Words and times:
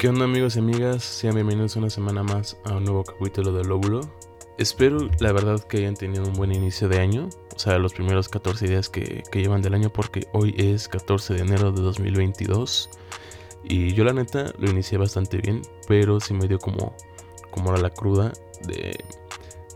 ¿Qué 0.00 0.08
onda 0.08 0.24
amigos 0.24 0.56
y 0.56 0.60
amigas? 0.60 1.04
Sean 1.04 1.34
bienvenidos 1.34 1.76
una 1.76 1.90
semana 1.90 2.22
más 2.22 2.56
a 2.64 2.74
un 2.74 2.84
nuevo 2.84 3.04
capítulo 3.04 3.52
de 3.52 3.64
Lóbulo. 3.64 4.00
Espero 4.56 5.10
la 5.18 5.30
verdad 5.30 5.62
que 5.62 5.76
hayan 5.76 5.92
tenido 5.92 6.24
un 6.24 6.32
buen 6.32 6.52
inicio 6.52 6.88
de 6.88 6.98
año, 6.98 7.28
o 7.54 7.58
sea, 7.58 7.76
los 7.76 7.92
primeros 7.92 8.30
14 8.30 8.66
días 8.66 8.88
que, 8.88 9.22
llevan 9.34 9.60
del 9.60 9.74
año 9.74 9.92
porque 9.92 10.26
hoy 10.32 10.54
es 10.56 10.88
14 10.88 11.34
de 11.34 11.40
enero 11.40 11.70
de 11.70 11.82
2022 11.82 12.88
y 13.62 13.92
yo 13.92 14.04
la 14.04 14.14
neta 14.14 14.54
lo 14.58 14.70
inicié 14.70 14.96
bastante 14.96 15.36
bien, 15.36 15.60
pero 15.86 16.18
sí 16.18 16.32
me 16.32 16.48
dio 16.48 16.58
como, 16.58 16.96
como 17.50 17.70
la 17.76 17.90
cruda 17.90 18.32
de, 18.66 19.04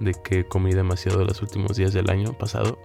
de 0.00 0.14
que 0.14 0.46
comí 0.46 0.72
demasiado 0.72 1.22
los 1.22 1.42
últimos 1.42 1.76
días 1.76 1.92
del 1.92 2.08
año 2.08 2.32
pasado, 2.32 2.78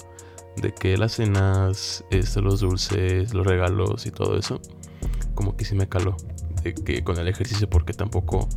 de 0.58 0.74
que 0.74 0.98
las 0.98 1.14
cenas, 1.14 2.04
este, 2.10 2.42
los 2.42 2.60
dulces, 2.60 3.34
los 3.34 3.48
regalos 3.48 4.06
y 4.06 4.12
todo 4.12 4.38
eso, 4.38 4.60
como 5.36 5.56
que 5.56 5.64
sí 5.64 5.74
me 5.74 5.88
caló 5.88 6.18
de 6.64 6.74
que 6.74 7.04
con 7.04 7.18
el 7.18 7.28
ejercicio 7.28 7.70
porque 7.70 7.94
tampoco 7.94 8.48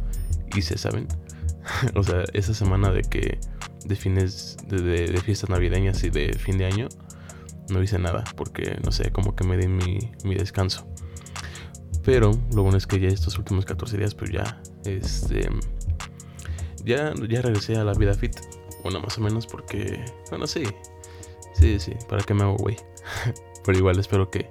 hice, 0.54 0.78
¿saben? 0.78 1.06
o 1.94 2.02
sea, 2.02 2.24
esa 2.32 2.54
semana 2.54 2.90
de 2.90 3.02
que 3.02 3.38
de 3.84 3.96
fines 3.96 4.56
de, 4.68 5.20
fiestas 5.24 5.50
navideñas 5.50 6.02
y 6.04 6.10
de 6.10 6.32
fin 6.34 6.58
de 6.58 6.66
año 6.66 6.88
no 7.68 7.82
hice 7.82 7.98
nada 7.98 8.24
porque 8.36 8.78
no 8.84 8.92
sé, 8.92 9.10
como 9.10 9.34
que 9.34 9.44
me 9.44 9.56
di 9.56 9.68
mi, 9.68 9.98
mi 10.24 10.34
descanso. 10.34 10.86
Pero 12.04 12.32
lo 12.54 12.62
bueno 12.62 12.78
es 12.78 12.86
que 12.86 12.98
ya 12.98 13.08
estos 13.08 13.38
últimos 13.38 13.64
14 13.64 13.96
días 13.96 14.14
pues 14.14 14.30
ya 14.30 14.60
este 14.84 15.48
ya 16.84 17.14
ya 17.28 17.42
regresé 17.42 17.76
a 17.76 17.84
la 17.84 17.94
vida 17.94 18.14
fit. 18.14 18.36
Bueno, 18.82 19.00
más 19.00 19.16
o 19.18 19.20
menos 19.20 19.46
porque 19.46 20.04
bueno, 20.30 20.46
sí. 20.46 20.64
Sí, 21.54 21.78
sí, 21.78 21.92
para 22.08 22.22
que 22.24 22.34
me 22.34 22.42
hago 22.42 22.56
güey. 22.56 22.76
Pero 23.64 23.78
igual 23.78 23.98
espero 24.00 24.30
que 24.30 24.48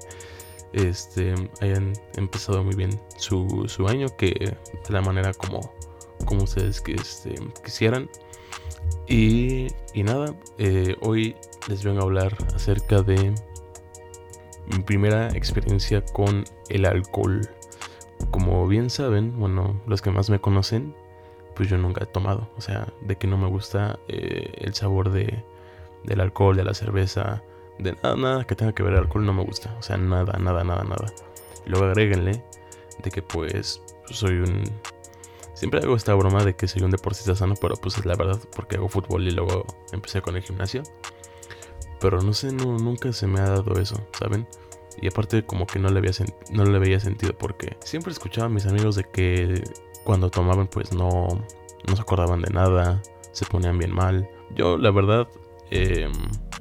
este, 0.73 1.33
hayan 1.61 1.93
empezado 2.15 2.63
muy 2.63 2.75
bien 2.75 2.99
su, 3.17 3.67
año, 3.87 4.07
que 4.17 4.55
de 4.87 4.93
la 4.93 5.01
manera 5.01 5.33
como, 5.33 5.73
como 6.25 6.43
ustedes 6.43 6.81
que, 6.81 6.93
este, 6.93 7.35
quisieran. 7.63 8.09
Y, 9.07 9.67
nada, 9.95 10.33
eh, 10.57 10.95
hoy 11.01 11.35
les 11.67 11.83
vengo 11.83 11.99
a 12.01 12.03
hablar 12.03 12.35
acerca 12.55 13.01
de 13.01 13.33
mi 14.67 14.83
primera 14.83 15.29
experiencia 15.29 16.03
con 16.13 16.45
el 16.69 16.85
alcohol. 16.85 17.41
Como 18.29 18.67
bien 18.67 18.89
saben, 18.89 19.37
bueno, 19.37 19.81
los 19.87 20.01
que 20.01 20.11
más 20.11 20.29
me 20.29 20.39
conocen, 20.39 20.95
pues 21.55 21.69
yo 21.69 21.77
nunca 21.77 22.03
he 22.03 22.07
tomado. 22.07 22.49
O 22.57 22.61
sea, 22.61 22.87
de 23.01 23.17
que 23.17 23.27
no 23.27 23.37
me 23.37 23.47
gusta 23.47 23.99
eh, 24.07 24.51
el 24.57 24.73
sabor 24.73 25.11
de, 25.11 25.43
del 26.03 26.21
alcohol, 26.21 26.55
de 26.55 26.63
la 26.63 26.73
cerveza, 26.73 27.43
de 27.81 27.93
nada, 27.93 28.15
nada 28.15 28.43
que 28.45 28.55
tenga 28.55 28.73
que 28.73 28.83
ver 28.83 28.95
alcohol 28.95 29.25
no 29.25 29.33
me 29.33 29.43
gusta. 29.43 29.75
O 29.79 29.81
sea, 29.81 29.97
nada, 29.97 30.37
nada, 30.39 30.63
nada, 30.63 30.83
nada. 30.83 31.07
luego 31.65 31.85
agréguenle 31.85 32.43
de 33.03 33.11
que 33.11 33.21
pues 33.21 33.81
soy 34.05 34.35
un... 34.35 34.63
Siempre 35.53 35.79
hago 35.81 35.95
esta 35.95 36.13
broma 36.15 36.43
de 36.43 36.55
que 36.55 36.67
soy 36.67 36.81
un 36.81 36.91
deportista 36.91 37.35
sano, 37.35 37.53
pero 37.59 37.75
pues 37.75 37.97
es 37.97 38.05
la 38.05 38.15
verdad 38.15 38.39
porque 38.55 38.77
hago 38.77 38.89
fútbol 38.89 39.27
y 39.27 39.31
luego 39.31 39.65
empecé 39.91 40.21
con 40.21 40.35
el 40.35 40.41
gimnasio. 40.41 40.81
Pero 41.99 42.21
no 42.21 42.33
sé, 42.33 42.51
no, 42.51 42.77
nunca 42.77 43.13
se 43.13 43.27
me 43.27 43.39
ha 43.39 43.49
dado 43.49 43.79
eso, 43.79 43.95
¿saben? 44.17 44.47
Y 44.99 45.07
aparte 45.07 45.45
como 45.45 45.67
que 45.67 45.77
no 45.77 45.89
le, 45.89 45.99
había 45.99 46.11
no 46.51 46.65
le 46.65 46.79
veía 46.79 46.99
sentido 46.99 47.33
porque 47.37 47.77
siempre 47.83 48.11
escuchaba 48.11 48.47
a 48.47 48.49
mis 48.49 48.65
amigos 48.65 48.95
de 48.95 49.03
que 49.03 49.63
cuando 50.03 50.29
tomaban 50.29 50.67
pues 50.67 50.93
no, 50.93 51.27
no 51.87 51.95
se 51.95 52.01
acordaban 52.01 52.41
de 52.41 52.51
nada, 52.51 53.01
se 53.31 53.45
ponían 53.45 53.77
bien 53.77 53.93
mal. 53.93 54.29
Yo 54.55 54.77
la 54.77 54.91
verdad 54.91 55.27
eh, 55.71 56.09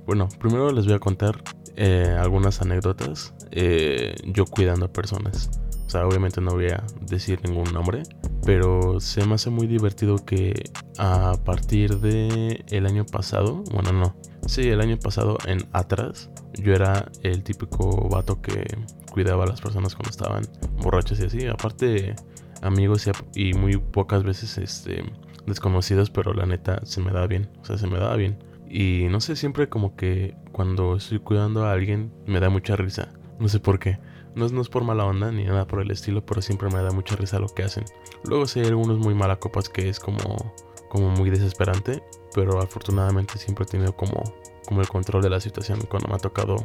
bueno, 0.07 0.29
primero 0.39 0.73
les 0.73 0.87
voy 0.87 0.95
a 0.95 0.99
contar 0.99 1.43
eh, 1.77 2.17
algunas 2.19 2.61
anécdotas. 2.63 3.35
Eh, 3.51 4.15
yo 4.25 4.45
cuidando 4.45 4.87
a 4.87 4.93
personas. 4.93 5.51
O 5.87 5.91
sea, 5.91 6.07
obviamente 6.07 6.41
no 6.41 6.53
voy 6.53 6.69
a 6.69 6.85
decir 7.03 7.41
ningún 7.45 7.73
nombre. 7.73 8.03
Pero 8.45 9.01
se 9.01 9.25
me 9.27 9.35
hace 9.35 9.51
muy 9.51 9.67
divertido 9.67 10.17
que 10.17 10.55
a 10.99 11.35
partir 11.45 11.99
de 11.99 12.65
el 12.69 12.87
año 12.87 13.05
pasado, 13.05 13.65
bueno 13.73 13.93
no, 13.93 14.17
sí, 14.47 14.69
el 14.69 14.81
año 14.81 14.99
pasado 14.99 15.37
en 15.47 15.69
atrás, 15.73 16.31
yo 16.55 16.73
era 16.73 17.11
el 17.23 17.43
típico 17.43 18.09
vato 18.09 18.41
que 18.41 18.65
cuidaba 19.11 19.45
a 19.45 19.47
las 19.47 19.61
personas 19.61 19.95
cuando 19.95 20.11
estaban 20.11 20.43
borrachos 20.83 21.21
y 21.21 21.25
así. 21.25 21.47
Aparte, 21.47 22.15
amigos 22.63 23.09
y, 23.35 23.51
y 23.51 23.55
muy 23.55 23.77
pocas 23.77 24.23
veces 24.23 24.59
este, 24.59 25.03
desconocidos, 25.47 26.11
pero 26.11 26.33
la 26.33 26.47
neta 26.47 26.81
se 26.85 27.01
me 27.01 27.13
da 27.13 27.27
bien. 27.27 27.51
O 27.61 27.65
sea, 27.65 27.77
se 27.77 27.87
me 27.87 27.99
daba 27.99 28.17
bien. 28.17 28.39
Y 28.71 29.09
no 29.11 29.21
sé, 29.21 29.35
siempre 29.35 29.69
como 29.69 29.97
que 29.97 30.37
cuando 30.53 30.97
estoy 30.97 31.19
cuidando 31.19 31.65
a 31.65 31.73
alguien 31.73 32.13
me 32.27 32.39
da 32.39 32.51
mucha 32.51 32.77
risa. 32.77 33.13
No 33.41 33.49
sé 33.49 33.59
por 33.59 33.81
qué. 33.81 33.99
No 34.37 34.47
es, 34.47 34.53
no 34.53 34.63
es 34.63 34.69
por 34.69 34.85
mala 34.85 35.05
onda 35.05 35.33
ni 35.33 35.45
nada 35.45 35.67
por 35.67 35.81
el 35.81 35.91
estilo, 35.91 36.25
pero 36.25 36.41
siempre 36.41 36.71
me 36.71 36.81
da 36.81 36.93
mucha 36.93 37.17
risa 37.17 37.41
lo 37.41 37.49
que 37.49 37.65
hacen. 37.65 37.85
Luego 38.23 38.47
sí 38.47 38.61
hay 38.61 38.67
algunos 38.67 38.99
muy 38.99 39.13
malacopas 39.13 39.69
que 39.69 39.89
es 39.89 39.99
como, 39.99 40.55
como 40.89 41.11
muy 41.11 41.31
desesperante, 41.31 42.01
pero 42.33 42.61
afortunadamente 42.61 43.39
siempre 43.39 43.65
he 43.65 43.69
tenido 43.69 43.97
como, 43.97 44.23
como 44.69 44.81
el 44.81 44.89
control 44.89 45.23
de 45.23 45.31
la 45.31 45.41
situación 45.41 45.81
cuando 45.91 46.09
me 46.09 46.15
ha 46.15 46.19
tocado 46.19 46.57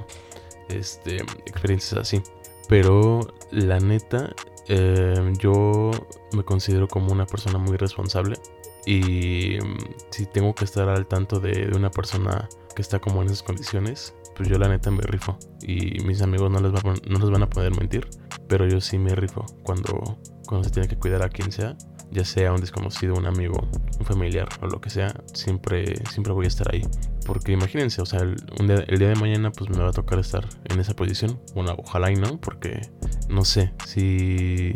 este, 0.69 1.17
experiencias 1.47 1.99
así. 1.99 2.21
Pero 2.69 3.21
la 3.49 3.79
neta, 3.79 4.35
eh, 4.67 5.33
yo 5.39 5.89
me 6.33 6.43
considero 6.43 6.87
como 6.87 7.11
una 7.11 7.25
persona 7.25 7.57
muy 7.57 7.77
responsable 7.77 8.37
y 8.85 9.57
mm, 9.61 9.77
si 10.11 10.25
tengo 10.25 10.53
que 10.53 10.65
estar 10.65 10.87
al 10.89 11.07
tanto 11.07 11.39
de, 11.39 11.71
una 11.75 11.91
persona 11.91 12.47
que 12.75 12.81
está 12.81 12.99
como 12.99 13.21
en 13.21 13.27
esas 13.27 13.43
condiciones, 13.43 14.13
pues 14.35 14.49
yo 14.49 14.57
la 14.57 14.67
neta 14.67 14.91
me 14.91 15.01
rifo. 15.01 15.37
Y 15.61 15.99
mis 16.03 16.21
amigos 16.21 16.51
no 16.51 16.59
les, 16.59 16.83
no 16.83 17.19
les 17.19 17.29
van 17.29 17.43
a 17.43 17.49
poder 17.49 17.75
mentir, 17.77 18.07
pero 18.47 18.67
yo 18.67 18.81
sí 18.81 18.97
me 18.97 19.15
rifo 19.15 19.45
cuando, 19.63 20.19
cuando 20.47 20.63
se 20.63 20.71
tiene 20.71 20.87
que 20.87 20.97
cuidar 20.97 21.23
a 21.23 21.29
quien 21.29 21.51
sea, 21.51 21.75
ya 22.11 22.23
sea 22.23 22.53
un 22.53 22.61
desconocido, 22.61 23.15
un 23.15 23.25
amigo, 23.25 23.67
un 23.99 24.05
familiar 24.05 24.47
o 24.61 24.67
lo 24.67 24.79
que 24.79 24.89
sea, 24.89 25.13
siempre, 25.33 25.95
siempre 26.11 26.33
voy 26.33 26.45
a 26.45 26.49
estar 26.49 26.73
ahí. 26.73 26.83
Porque 27.25 27.53
imagínense, 27.53 28.01
o 28.01 28.05
sea, 28.05 28.19
el, 28.19 28.35
el 28.59 28.99
día 28.99 29.09
de 29.09 29.15
mañana 29.15 29.51
pues 29.51 29.69
me 29.69 29.79
va 29.79 29.89
a 29.89 29.93
tocar 29.93 30.19
estar 30.19 30.47
en 30.65 30.79
esa 30.79 30.95
posición. 30.95 31.41
Bueno, 31.55 31.75
ojalá 31.77 32.11
y 32.11 32.15
no, 32.15 32.39
porque 32.39 32.81
no 33.29 33.43
sé, 33.43 33.73
si, 33.85 34.73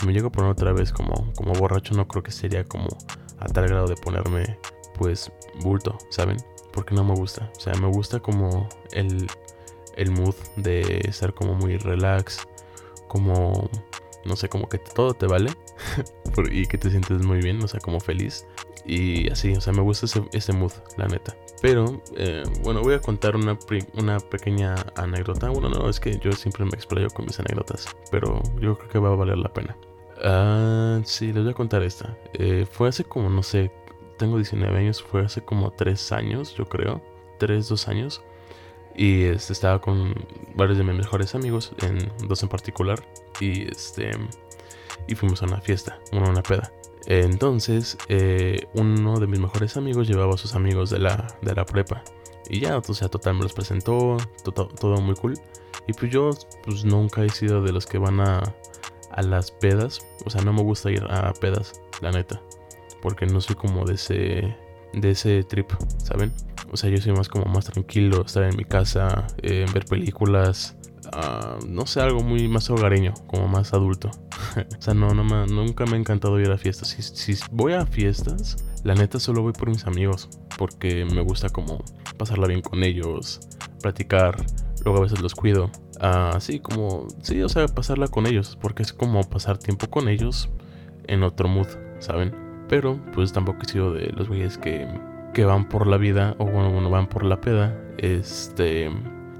si 0.00 0.06
me 0.06 0.12
llego 0.12 0.28
a 0.28 0.32
poner 0.32 0.50
otra 0.50 0.72
vez 0.72 0.92
como, 0.92 1.32
como 1.34 1.52
borracho, 1.52 1.94
no 1.94 2.08
creo 2.08 2.22
que 2.22 2.32
sería 2.32 2.64
como 2.64 2.88
a 3.38 3.46
tal 3.46 3.68
grado 3.68 3.86
de 3.86 3.96
ponerme 3.96 4.58
pues 4.94 5.30
bulto, 5.62 5.96
¿saben? 6.08 6.38
Porque 6.72 6.94
no 6.94 7.04
me 7.04 7.14
gusta. 7.14 7.50
O 7.56 7.60
sea, 7.60 7.74
me 7.74 7.88
gusta 7.88 8.20
como 8.20 8.68
el, 8.92 9.26
el 9.96 10.10
mood 10.10 10.34
de 10.56 11.02
estar 11.04 11.34
como 11.34 11.54
muy 11.54 11.76
relax, 11.76 12.46
como, 13.08 13.68
no 14.24 14.36
sé, 14.36 14.48
como 14.48 14.68
que 14.68 14.78
todo 14.78 15.14
te 15.14 15.26
vale 15.26 15.50
y 16.50 16.66
que 16.66 16.78
te 16.78 16.90
sientes 16.90 17.24
muy 17.24 17.40
bien, 17.40 17.62
o 17.62 17.68
sea, 17.68 17.80
como 17.80 18.00
feliz. 18.00 18.46
Y 18.86 19.30
así, 19.30 19.52
o 19.52 19.60
sea, 19.60 19.72
me 19.72 19.82
gusta 19.82 20.06
ese, 20.06 20.22
ese 20.32 20.52
mood, 20.52 20.72
la 20.96 21.06
neta. 21.06 21.36
Pero, 21.60 22.02
eh, 22.16 22.42
bueno, 22.62 22.80
voy 22.80 22.94
a 22.94 23.00
contar 23.00 23.36
una, 23.36 23.58
una 23.94 24.18
pequeña 24.18 24.74
anécdota. 24.96 25.50
Bueno, 25.50 25.68
no, 25.68 25.90
es 25.90 26.00
que 26.00 26.18
yo 26.18 26.32
siempre 26.32 26.64
me 26.64 26.70
explayo 26.70 27.08
con 27.10 27.26
mis 27.26 27.38
anécdotas, 27.38 27.94
pero 28.10 28.42
yo 28.60 28.78
creo 28.78 28.88
que 28.88 28.98
va 28.98 29.12
a 29.12 29.16
valer 29.16 29.36
la 29.36 29.52
pena. 29.52 29.76
Ah, 30.22 31.00
sí, 31.04 31.32
les 31.32 31.42
voy 31.42 31.52
a 31.52 31.54
contar 31.54 31.82
esta. 31.82 32.16
Eh, 32.34 32.66
fue 32.70 32.88
hace 32.88 33.04
como, 33.04 33.30
no 33.30 33.42
sé, 33.42 33.70
tengo 34.18 34.36
19 34.36 34.78
años, 34.78 35.02
fue 35.02 35.22
hace 35.22 35.42
como 35.42 35.70
3 35.72 36.12
años, 36.12 36.54
yo 36.54 36.66
creo. 36.66 37.02
3, 37.38 37.68
2 37.68 37.88
años. 37.88 38.22
Y 38.94 39.22
este, 39.24 39.52
estaba 39.52 39.80
con 39.80 40.14
varios 40.54 40.76
de 40.76 40.84
mis 40.84 40.96
mejores 40.96 41.34
amigos, 41.34 41.72
en 41.82 42.12
dos 42.28 42.42
en 42.42 42.48
particular. 42.48 43.02
Y 43.40 43.70
este. 43.70 44.10
Y 45.06 45.14
fuimos 45.14 45.42
a 45.42 45.46
una 45.46 45.60
fiesta, 45.60 45.98
una, 46.12 46.28
una 46.28 46.42
peda. 46.42 46.70
Entonces, 47.06 47.96
eh, 48.08 48.66
uno 48.74 49.18
de 49.18 49.26
mis 49.26 49.40
mejores 49.40 49.76
amigos 49.76 50.06
llevaba 50.06 50.34
a 50.34 50.38
sus 50.38 50.54
amigos 50.54 50.90
de 50.90 50.98
la, 50.98 51.26
de 51.40 51.54
la 51.54 51.64
prepa. 51.64 52.02
Y 52.48 52.60
ya, 52.60 52.78
o 52.78 52.94
sea, 52.94 53.08
total 53.08 53.34
me 53.34 53.42
los 53.42 53.54
presentó, 53.54 54.18
todo, 54.44 54.68
todo 54.68 55.00
muy 55.00 55.14
cool. 55.14 55.34
Y 55.86 55.92
pues 55.92 56.12
yo, 56.12 56.30
pues 56.64 56.84
nunca 56.84 57.24
he 57.24 57.30
sido 57.30 57.62
de 57.62 57.72
los 57.72 57.86
que 57.86 57.98
van 57.98 58.20
a 58.20 58.42
a 59.10 59.22
las 59.22 59.50
pedas. 59.50 60.00
O 60.24 60.30
sea, 60.30 60.42
no 60.42 60.52
me 60.52 60.62
gusta 60.62 60.90
ir 60.90 61.04
a 61.08 61.32
pedas, 61.34 61.80
la 62.00 62.10
neta. 62.12 62.40
Porque 63.02 63.26
no 63.26 63.40
soy 63.40 63.56
como 63.56 63.84
de 63.84 63.94
ese, 63.94 64.56
de 64.92 65.10
ese 65.10 65.42
trip, 65.44 65.70
¿saben? 65.98 66.32
O 66.72 66.76
sea, 66.76 66.90
yo 66.90 66.98
soy 66.98 67.12
más 67.12 67.28
como 67.28 67.46
más 67.46 67.64
tranquilo, 67.64 68.24
estar 68.24 68.44
en 68.44 68.56
mi 68.56 68.64
casa, 68.64 69.26
eh, 69.42 69.66
ver 69.72 69.84
películas. 69.86 70.76
Ah, 71.12 71.58
no 71.66 71.86
sé, 71.86 72.00
algo 72.00 72.20
muy 72.20 72.46
más 72.46 72.70
hogareño, 72.70 73.14
como 73.26 73.48
más 73.48 73.72
adulto. 73.72 74.10
o 74.78 74.82
sea, 74.82 74.94
no, 74.94 75.08
no 75.14 75.46
nunca 75.46 75.86
me 75.86 75.96
ha 75.96 76.00
encantado 76.00 76.38
ir 76.38 76.50
a 76.50 76.58
fiestas. 76.58 76.88
Si, 76.88 77.02
si 77.02 77.42
voy 77.50 77.72
a 77.72 77.86
fiestas, 77.86 78.64
la 78.84 78.94
neta 78.94 79.18
solo 79.18 79.42
voy 79.42 79.52
por 79.52 79.68
mis 79.68 79.86
amigos. 79.86 80.28
Porque 80.58 81.04
me 81.04 81.22
gusta 81.22 81.48
como 81.48 81.82
pasarla 82.16 82.46
bien 82.46 82.60
con 82.60 82.84
ellos, 82.84 83.40
platicar. 83.82 84.36
Luego 84.84 84.98
a 84.98 85.02
veces 85.02 85.20
los 85.20 85.34
cuido 85.34 85.70
así 86.00 86.60
como, 86.60 87.06
sí, 87.22 87.42
o 87.42 87.48
sea, 87.48 87.66
pasarla 87.68 88.08
con 88.08 88.26
ellos, 88.26 88.56
porque 88.60 88.82
es 88.82 88.92
como 88.92 89.22
pasar 89.28 89.58
tiempo 89.58 89.88
con 89.88 90.08
ellos 90.08 90.48
en 91.06 91.22
otro 91.22 91.48
mood, 91.48 91.68
¿saben? 91.98 92.34
Pero 92.68 92.98
pues 93.12 93.32
tampoco 93.32 93.58
he 93.62 93.68
sido 93.68 93.92
de 93.92 94.06
los 94.16 94.28
güeyes 94.28 94.56
que, 94.56 94.88
que 95.34 95.44
van 95.44 95.68
por 95.68 95.86
la 95.86 95.98
vida, 95.98 96.34
o 96.38 96.46
bueno, 96.46 96.70
bueno, 96.70 96.88
van 96.88 97.06
por 97.06 97.24
la 97.24 97.40
peda, 97.40 97.76
este, 97.98 98.90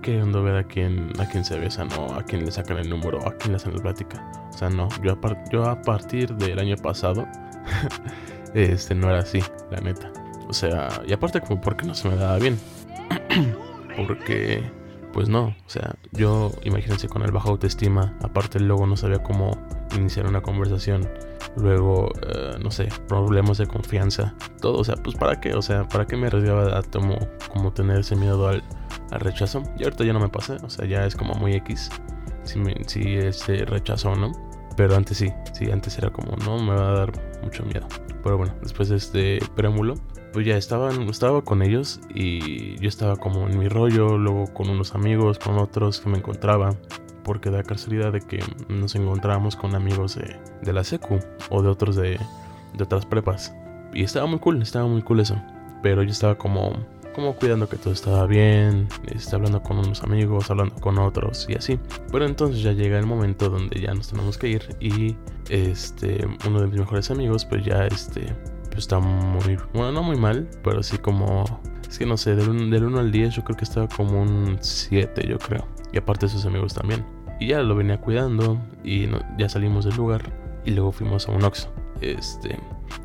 queriendo 0.02 0.42
ver 0.42 0.56
a 0.56 0.64
quién, 0.64 1.12
a 1.18 1.26
quién 1.26 1.44
se 1.44 1.58
besan 1.58 1.88
o 1.98 2.14
a 2.14 2.22
quién 2.22 2.44
le 2.44 2.50
sacan 2.50 2.78
el 2.78 2.88
número 2.88 3.26
a 3.26 3.32
quién 3.32 3.52
le 3.52 3.56
hacen 3.56 3.74
la 3.74 3.82
plática. 3.82 4.30
O 4.52 4.58
sea, 4.58 4.68
no, 4.68 4.88
yo 5.02 5.12
a, 5.12 5.44
yo 5.50 5.64
a 5.64 5.80
partir 5.80 6.34
del 6.34 6.58
año 6.58 6.76
pasado, 6.76 7.26
este 8.54 8.94
no 8.94 9.08
era 9.08 9.20
así, 9.20 9.40
la 9.70 9.80
neta. 9.80 10.12
O 10.48 10.52
sea, 10.52 10.88
y 11.06 11.12
aparte 11.12 11.40
como 11.40 11.60
porque 11.60 11.86
no 11.86 11.94
se 11.94 12.08
me 12.08 12.16
daba 12.16 12.38
bien. 12.38 12.58
porque, 13.96 14.68
pues 15.12 15.28
no, 15.28 15.54
o 15.66 15.68
sea, 15.68 15.94
yo 16.12 16.52
imagínense 16.64 17.08
con 17.08 17.22
el 17.22 17.32
bajo 17.32 17.50
autoestima, 17.50 18.16
aparte 18.22 18.60
luego 18.60 18.86
no 18.86 18.96
sabía 18.96 19.22
cómo 19.22 19.50
iniciar 19.96 20.26
una 20.26 20.40
conversación 20.40 21.08
luego, 21.56 22.12
eh, 22.22 22.58
no 22.62 22.70
sé, 22.70 22.88
problemas 23.08 23.58
de 23.58 23.66
confianza, 23.66 24.34
todo, 24.60 24.78
o 24.78 24.84
sea, 24.84 24.96
pues 24.96 25.16
para 25.16 25.40
qué, 25.40 25.54
o 25.54 25.62
sea, 25.62 25.88
para 25.88 26.06
qué 26.06 26.16
me 26.16 26.28
arriesgaba 26.28 26.78
a 26.78 26.82
como, 26.82 27.18
como 27.52 27.72
tener 27.72 28.00
ese 28.00 28.16
miedo 28.16 28.48
al, 28.48 28.62
al 29.10 29.20
rechazo. 29.20 29.62
Y 29.78 29.84
ahorita 29.84 30.04
ya 30.04 30.12
no 30.12 30.20
me 30.20 30.28
pasa, 30.28 30.58
o 30.62 30.70
sea, 30.70 30.86
ya 30.86 31.04
es 31.06 31.16
como 31.16 31.34
muy 31.34 31.54
X 31.54 31.90
si, 32.44 32.60
si 32.86 33.16
ese 33.16 33.64
rechazo 33.64 34.10
o 34.10 34.16
no. 34.16 34.49
Pero 34.76 34.96
antes 34.96 35.18
sí, 35.18 35.32
sí, 35.52 35.70
antes 35.70 35.98
era 35.98 36.10
como, 36.10 36.36
no, 36.36 36.58
me 36.58 36.74
va 36.74 36.90
a 36.90 36.92
dar 36.92 37.12
mucho 37.42 37.64
miedo. 37.64 37.86
Pero 38.22 38.38
bueno, 38.38 38.54
después 38.62 38.88
de 38.88 38.96
este 38.96 39.38
preámbulo, 39.56 39.94
pues 40.32 40.46
ya 40.46 40.56
estaban, 40.56 41.02
estaba 41.08 41.42
con 41.42 41.62
ellos 41.62 42.00
y 42.14 42.78
yo 42.78 42.88
estaba 42.88 43.16
como 43.16 43.48
en 43.48 43.58
mi 43.58 43.68
rollo, 43.68 44.16
luego 44.16 44.46
con 44.52 44.70
unos 44.70 44.94
amigos, 44.94 45.38
con 45.38 45.58
otros 45.58 46.00
que 46.00 46.08
me 46.08 46.18
encontraba 46.18 46.76
porque 47.24 47.50
da 47.50 47.62
casualidad 47.62 48.12
de 48.12 48.20
que 48.20 48.42
nos 48.68 48.94
encontrábamos 48.94 49.56
con 49.56 49.74
amigos 49.74 50.16
de, 50.16 50.72
la 50.72 50.84
secu 50.84 51.20
o 51.50 51.62
de 51.62 51.68
otros 51.68 51.96
de, 51.96 52.18
de, 52.74 52.84
otras 52.84 53.06
prepas. 53.06 53.54
Y 53.92 54.02
estaba 54.02 54.26
muy 54.26 54.38
cool, 54.38 54.62
estaba 54.62 54.86
muy 54.86 55.02
cool 55.02 55.20
eso. 55.20 55.40
Pero 55.82 56.02
yo 56.02 56.10
estaba 56.10 56.36
como, 56.36 56.72
como 57.14 57.34
cuidando 57.34 57.68
que 57.68 57.76
todo 57.76 57.92
estaba 57.92 58.26
bien, 58.26 58.88
estaba 59.14 59.38
hablando 59.38 59.62
con 59.62 59.78
unos 59.78 60.02
amigos, 60.02 60.50
hablando 60.50 60.74
con 60.76 60.98
otros 60.98 61.46
y 61.48 61.54
así. 61.54 61.78
Pero 62.10 62.26
entonces 62.26 62.62
ya 62.62 62.72
llega 62.72 62.98
el 62.98 63.06
momento 63.06 63.48
donde 63.48 63.80
ya 63.80 63.94
nos 63.94 64.08
tenemos 64.08 64.38
que 64.38 64.48
ir 64.48 64.76
y 64.80 65.16
este, 65.48 66.26
uno 66.46 66.60
de 66.60 66.66
mis 66.68 66.80
mejores 66.80 67.10
amigos 67.10 67.44
pues 67.44 67.64
ya 67.64 67.86
este, 67.86 68.34
pues 68.66 68.78
está 68.78 68.98
muy, 69.00 69.58
bueno, 69.74 69.92
no 69.92 70.02
muy 70.02 70.16
mal, 70.16 70.48
pero 70.62 70.82
sí 70.82 70.98
como, 70.98 71.44
es 71.88 71.98
que 71.98 72.06
no 72.06 72.16
sé, 72.16 72.36
del 72.36 72.48
1 72.84 72.98
al 72.98 73.10
10 73.10 73.34
yo 73.34 73.44
creo 73.44 73.56
que 73.56 73.64
estaba 73.64 73.88
como 73.88 74.20
un 74.20 74.58
7 74.60 75.26
yo 75.28 75.38
creo. 75.38 75.66
Y 75.92 75.98
aparte 75.98 76.28
sus 76.28 76.46
amigos 76.46 76.74
también. 76.74 77.04
Y 77.40 77.48
ya 77.48 77.62
lo 77.62 77.74
venía 77.74 78.00
cuidando 78.00 78.60
y 78.84 79.08
ya 79.38 79.48
salimos 79.48 79.84
del 79.84 79.96
lugar 79.96 80.22
y 80.64 80.72
luego 80.72 80.92
fuimos 80.92 81.28
a 81.28 81.32
un 81.32 81.42
Oxxo. 81.42 81.72
Este, 82.00 82.58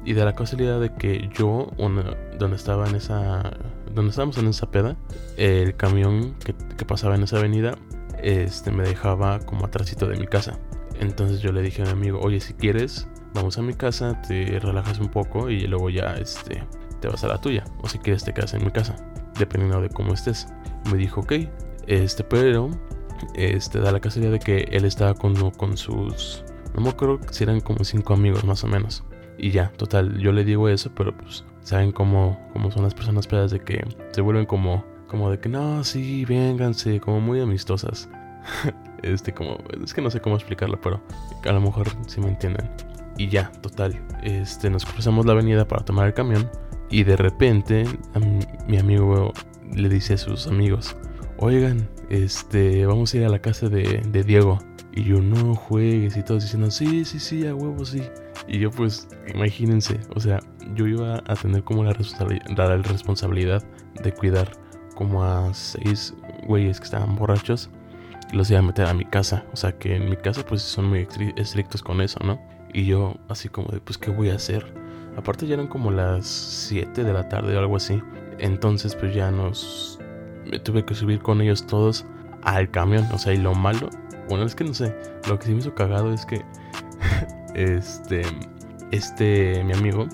y 0.04 0.14
de 0.14 0.24
la 0.24 0.34
casualidad 0.34 0.80
de 0.80 0.94
que 0.94 1.30
yo, 1.34 1.68
donde 1.78 2.56
estaba 2.56 2.88
en 2.88 2.96
esa, 2.96 3.52
donde 3.96 4.10
estábamos 4.10 4.38
en 4.38 4.48
esa 4.48 4.70
peda, 4.70 4.98
el 5.38 5.76
camión 5.76 6.36
que, 6.44 6.54
pasaba 6.86 7.16
en 7.16 7.24
esa 7.24 7.38
avenida, 7.38 7.76
este, 8.22 8.72
me 8.72 8.84
dejaba 8.84 9.40
como 9.40 9.66
atrásito 9.66 10.08
de 10.08 10.18
mi 10.18 10.28
casa. 10.28 10.60
Entonces 11.00 11.40
yo 11.40 11.52
le 11.52 11.62
dije 11.62 11.82
a 11.82 11.86
mi 11.86 11.92
amigo, 11.92 12.20
oye, 12.22 12.40
si 12.40 12.54
quieres, 12.54 13.08
vamos 13.34 13.58
a 13.58 13.62
mi 13.62 13.74
casa, 13.74 14.22
te 14.22 14.60
relajas 14.60 15.00
un 15.00 15.10
poco 15.10 15.50
y 15.50 15.68
luego 15.68 15.90
ya, 15.90 16.14
este, 16.16 16.64
te 17.00 17.08
vas 17.08 17.24
a 17.24 17.28
la 17.28 17.40
tuya. 17.40 17.64
O 17.82 17.90
si 17.90 17.98
quieres 18.00 18.24
te 18.24 18.34
quedas 18.34 18.54
en 18.54 18.64
mi 18.64 18.72
casa, 18.72 18.96
dependiendo 19.40 19.82
de 19.82 19.90
cómo 19.90 20.14
estés. 20.14 20.48
Me 20.92 20.98
dijo, 20.98 21.22
ok, 21.22 21.34
este, 21.88 22.24
pero 22.24 22.70
este, 23.34 23.80
da 23.80 23.92
la 23.92 24.00
casualidad 24.00 24.34
de 24.34 24.40
que 24.40 24.68
él 24.72 24.86
estaba 24.86 25.14
con, 25.14 25.52
con 25.52 25.78
sus. 25.78 26.44
No 26.76 26.82
me 26.82 26.90
acuerdo 26.90 27.20
si 27.32 27.44
eran 27.44 27.62
como 27.62 27.84
cinco 27.84 28.14
amigos 28.14 28.44
más 28.44 28.64
o 28.64 28.68
menos. 28.68 29.04
Y 29.38 29.52
ya, 29.52 29.72
total, 29.78 30.18
yo 30.18 30.32
le 30.32 30.44
digo 30.44 30.70
eso, 30.70 30.92
pero 30.96 31.16
pues 31.16 31.44
saben 31.62 31.92
cómo, 31.92 32.40
cómo 32.54 32.72
son 32.72 32.84
las 32.84 32.94
personas 32.94 33.28
pedas 33.28 33.52
de 33.52 33.60
que 33.60 33.86
se 34.12 34.22
vuelven 34.22 34.46
como, 34.46 34.86
como 35.08 35.30
de 35.30 35.40
que 35.40 35.50
no, 35.50 35.84
sí, 35.84 36.26
vénganse, 36.26 37.00
como 37.00 37.20
muy 37.20 37.40
amistosas. 37.42 38.10
este, 39.04 39.34
como, 39.34 39.58
es 39.84 39.94
que 39.94 40.02
no 40.02 40.10
sé 40.10 40.22
cómo 40.22 40.36
explicarlo, 40.36 40.80
pero 40.82 41.02
a 41.44 41.52
lo 41.52 41.62
mejor 41.62 41.88
sí 42.08 42.22
me 42.22 42.30
entienden. 42.30 42.70
Y 43.18 43.30
ya, 43.30 43.52
total, 43.62 44.00
este, 44.24 44.70
nos 44.70 44.86
cruzamos 44.86 45.26
la 45.26 45.34
avenida 45.34 45.68
para 45.68 45.86
tomar 45.86 46.08
el 46.08 46.14
camión. 46.14 46.50
Y 46.90 47.04
de 47.04 47.16
repente, 47.16 47.86
mi 48.68 48.78
amigo 48.78 49.34
le 49.74 49.90
dice 49.90 50.14
a 50.14 50.18
sus 50.18 50.48
amigos, 50.48 50.96
oigan, 51.38 51.90
este, 52.10 52.86
vamos 52.86 53.14
a 53.14 53.18
ir 53.18 53.26
a 53.26 53.30
la 53.30 53.40
casa 53.40 53.70
de, 53.70 54.24
Diego. 54.26 54.60
Y 54.96 55.04
yo, 55.04 55.22
no 55.22 55.56
juegues 55.56 56.16
y 56.16 56.24
todos 56.24 56.44
diciendo, 56.44 56.72
sí, 56.72 57.04
sí, 57.04 57.20
sí, 57.20 57.46
a 57.46 57.54
huevo, 57.54 57.84
sí. 57.84 58.02
Y 58.48 58.60
yo 58.60 58.72
pues, 58.72 59.08
imagínense, 59.34 60.00
o 60.16 60.20
sea, 60.20 60.40
yo 60.74 60.88
iba 60.88 61.22
a 61.28 61.36
tener 61.36 61.64
como 61.64 61.84
la, 61.84 61.94
la 62.56 62.78
responsabilidad 62.78 63.64
de 64.02 64.14
cuidar 64.14 64.52
como 64.96 65.24
a 65.24 65.54
seis 65.54 66.14
güeyes 66.48 66.80
que 66.80 66.86
estaban 66.86 67.16
borrachos 67.16 67.70
y 68.32 68.38
los 68.38 68.50
iba 68.50 68.60
a 68.60 68.64
meter 68.64 68.86
a 68.86 68.94
mi 68.94 69.06
casa. 69.06 69.46
O 69.54 69.58
sea 69.58 69.78
que 69.78 69.96
en 69.96 70.10
mi 70.10 70.16
casa 70.16 70.46
pues 70.46 70.62
son 70.62 70.90
muy 70.90 71.08
estrictos 71.36 71.82
con 71.84 72.02
eso, 72.02 72.20
¿no? 72.24 72.40
Y 72.74 72.86
yo 72.86 73.16
así 73.30 73.50
como 73.50 73.70
de, 73.70 73.80
pues, 73.80 73.98
¿qué 73.98 74.12
voy 74.12 74.30
a 74.30 74.36
hacer? 74.36 74.66
Aparte 75.18 75.48
ya 75.48 75.54
eran 75.54 75.68
como 75.68 75.92
las 75.92 76.26
7 76.26 77.04
de 77.04 77.14
la 77.14 77.30
tarde 77.30 77.56
o 77.56 77.60
algo 77.60 77.78
así. 77.78 78.02
Entonces 78.40 78.96
pues 78.96 79.16
ya 79.16 79.32
nos, 79.32 80.00
me 80.46 80.60
tuve 80.60 80.84
que 80.84 80.94
subir 80.94 81.20
con 81.20 81.42
ellos 81.42 81.66
todos 81.68 82.06
al 82.44 82.70
camión. 82.72 83.08
O 83.14 83.18
sea, 83.18 83.34
y 83.34 83.38
lo 83.38 83.54
malo, 83.54 83.90
bueno, 84.30 84.46
es 84.46 84.56
que 84.56 84.64
no 84.64 84.74
sé, 84.74 84.96
lo 85.28 85.38
que 85.40 85.46
sí 85.46 85.52
me 85.54 85.60
hizo 85.60 85.74
cagado 85.74 86.14
es 86.14 86.26
que 86.26 86.44
este, 87.56 88.24
este, 88.92 89.64
mi 89.64 89.74
amigo 89.74 90.08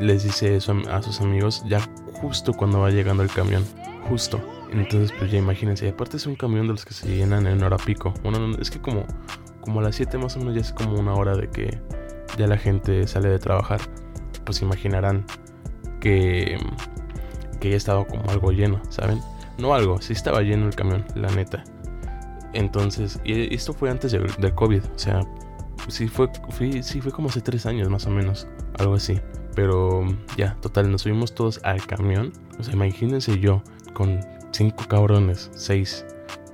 les 0.00 0.24
dice 0.24 0.56
eso 0.56 0.76
a 0.90 1.02
sus 1.02 1.20
amigos 1.20 1.64
ya 1.66 1.80
justo 2.20 2.52
cuando 2.52 2.80
va 2.80 2.90
llegando 2.90 3.22
el 3.22 3.30
camión, 3.30 3.64
justo. 4.08 4.40
Entonces, 4.72 5.12
pues 5.18 5.32
ya 5.32 5.38
imagínense, 5.38 5.86
y 5.86 5.88
aparte 5.88 6.16
es 6.16 6.26
un 6.26 6.36
camión 6.36 6.66
de 6.66 6.74
los 6.74 6.84
que 6.84 6.94
se 6.94 7.08
llenan 7.08 7.46
en 7.46 7.62
hora 7.62 7.76
pico. 7.76 8.14
Bueno, 8.22 8.56
es 8.60 8.70
que 8.70 8.80
como, 8.80 9.04
como 9.60 9.80
a 9.80 9.82
las 9.82 9.96
7 9.96 10.16
más 10.18 10.36
o 10.36 10.38
menos 10.38 10.54
ya 10.54 10.60
es 10.60 10.72
como 10.72 10.94
una 10.94 11.14
hora 11.14 11.36
de 11.36 11.48
que 11.48 11.80
ya 12.38 12.46
la 12.46 12.56
gente 12.56 13.06
sale 13.06 13.28
de 13.28 13.38
trabajar. 13.38 13.80
Pues 14.44 14.62
imaginarán 14.62 15.24
que, 16.00 16.56
que 17.58 17.70
ya 17.70 17.76
estaba 17.76 18.04
como 18.04 18.30
algo 18.30 18.52
lleno, 18.52 18.80
¿saben? 18.90 19.20
No 19.58 19.74
algo, 19.74 20.00
sí 20.00 20.12
estaba 20.12 20.40
lleno 20.42 20.66
el 20.66 20.74
camión, 20.74 21.04
la 21.14 21.30
neta. 21.30 21.64
Entonces, 22.52 23.20
y 23.24 23.54
esto 23.54 23.72
fue 23.72 23.90
antes 23.90 24.12
del, 24.12 24.54
COVID, 24.54 24.82
o 24.94 24.98
sea, 24.98 25.20
sí 25.88 26.08
fue, 26.08 26.30
sí 26.82 27.00
fue 27.00 27.12
como 27.12 27.28
hace 27.28 27.40
tres 27.40 27.66
años 27.66 27.88
más 27.88 28.06
o 28.06 28.10
menos, 28.10 28.46
algo 28.78 28.94
así. 28.94 29.20
Pero 29.54 30.04
ya, 30.36 30.56
total, 30.60 30.90
nos 30.90 31.02
subimos 31.02 31.34
todos 31.34 31.60
al 31.64 31.84
camión. 31.86 32.32
O 32.58 32.62
sea, 32.62 32.74
imagínense 32.74 33.38
yo 33.38 33.62
con 33.94 34.20
cinco 34.52 34.84
cabrones, 34.88 35.50
seis, 35.54 36.04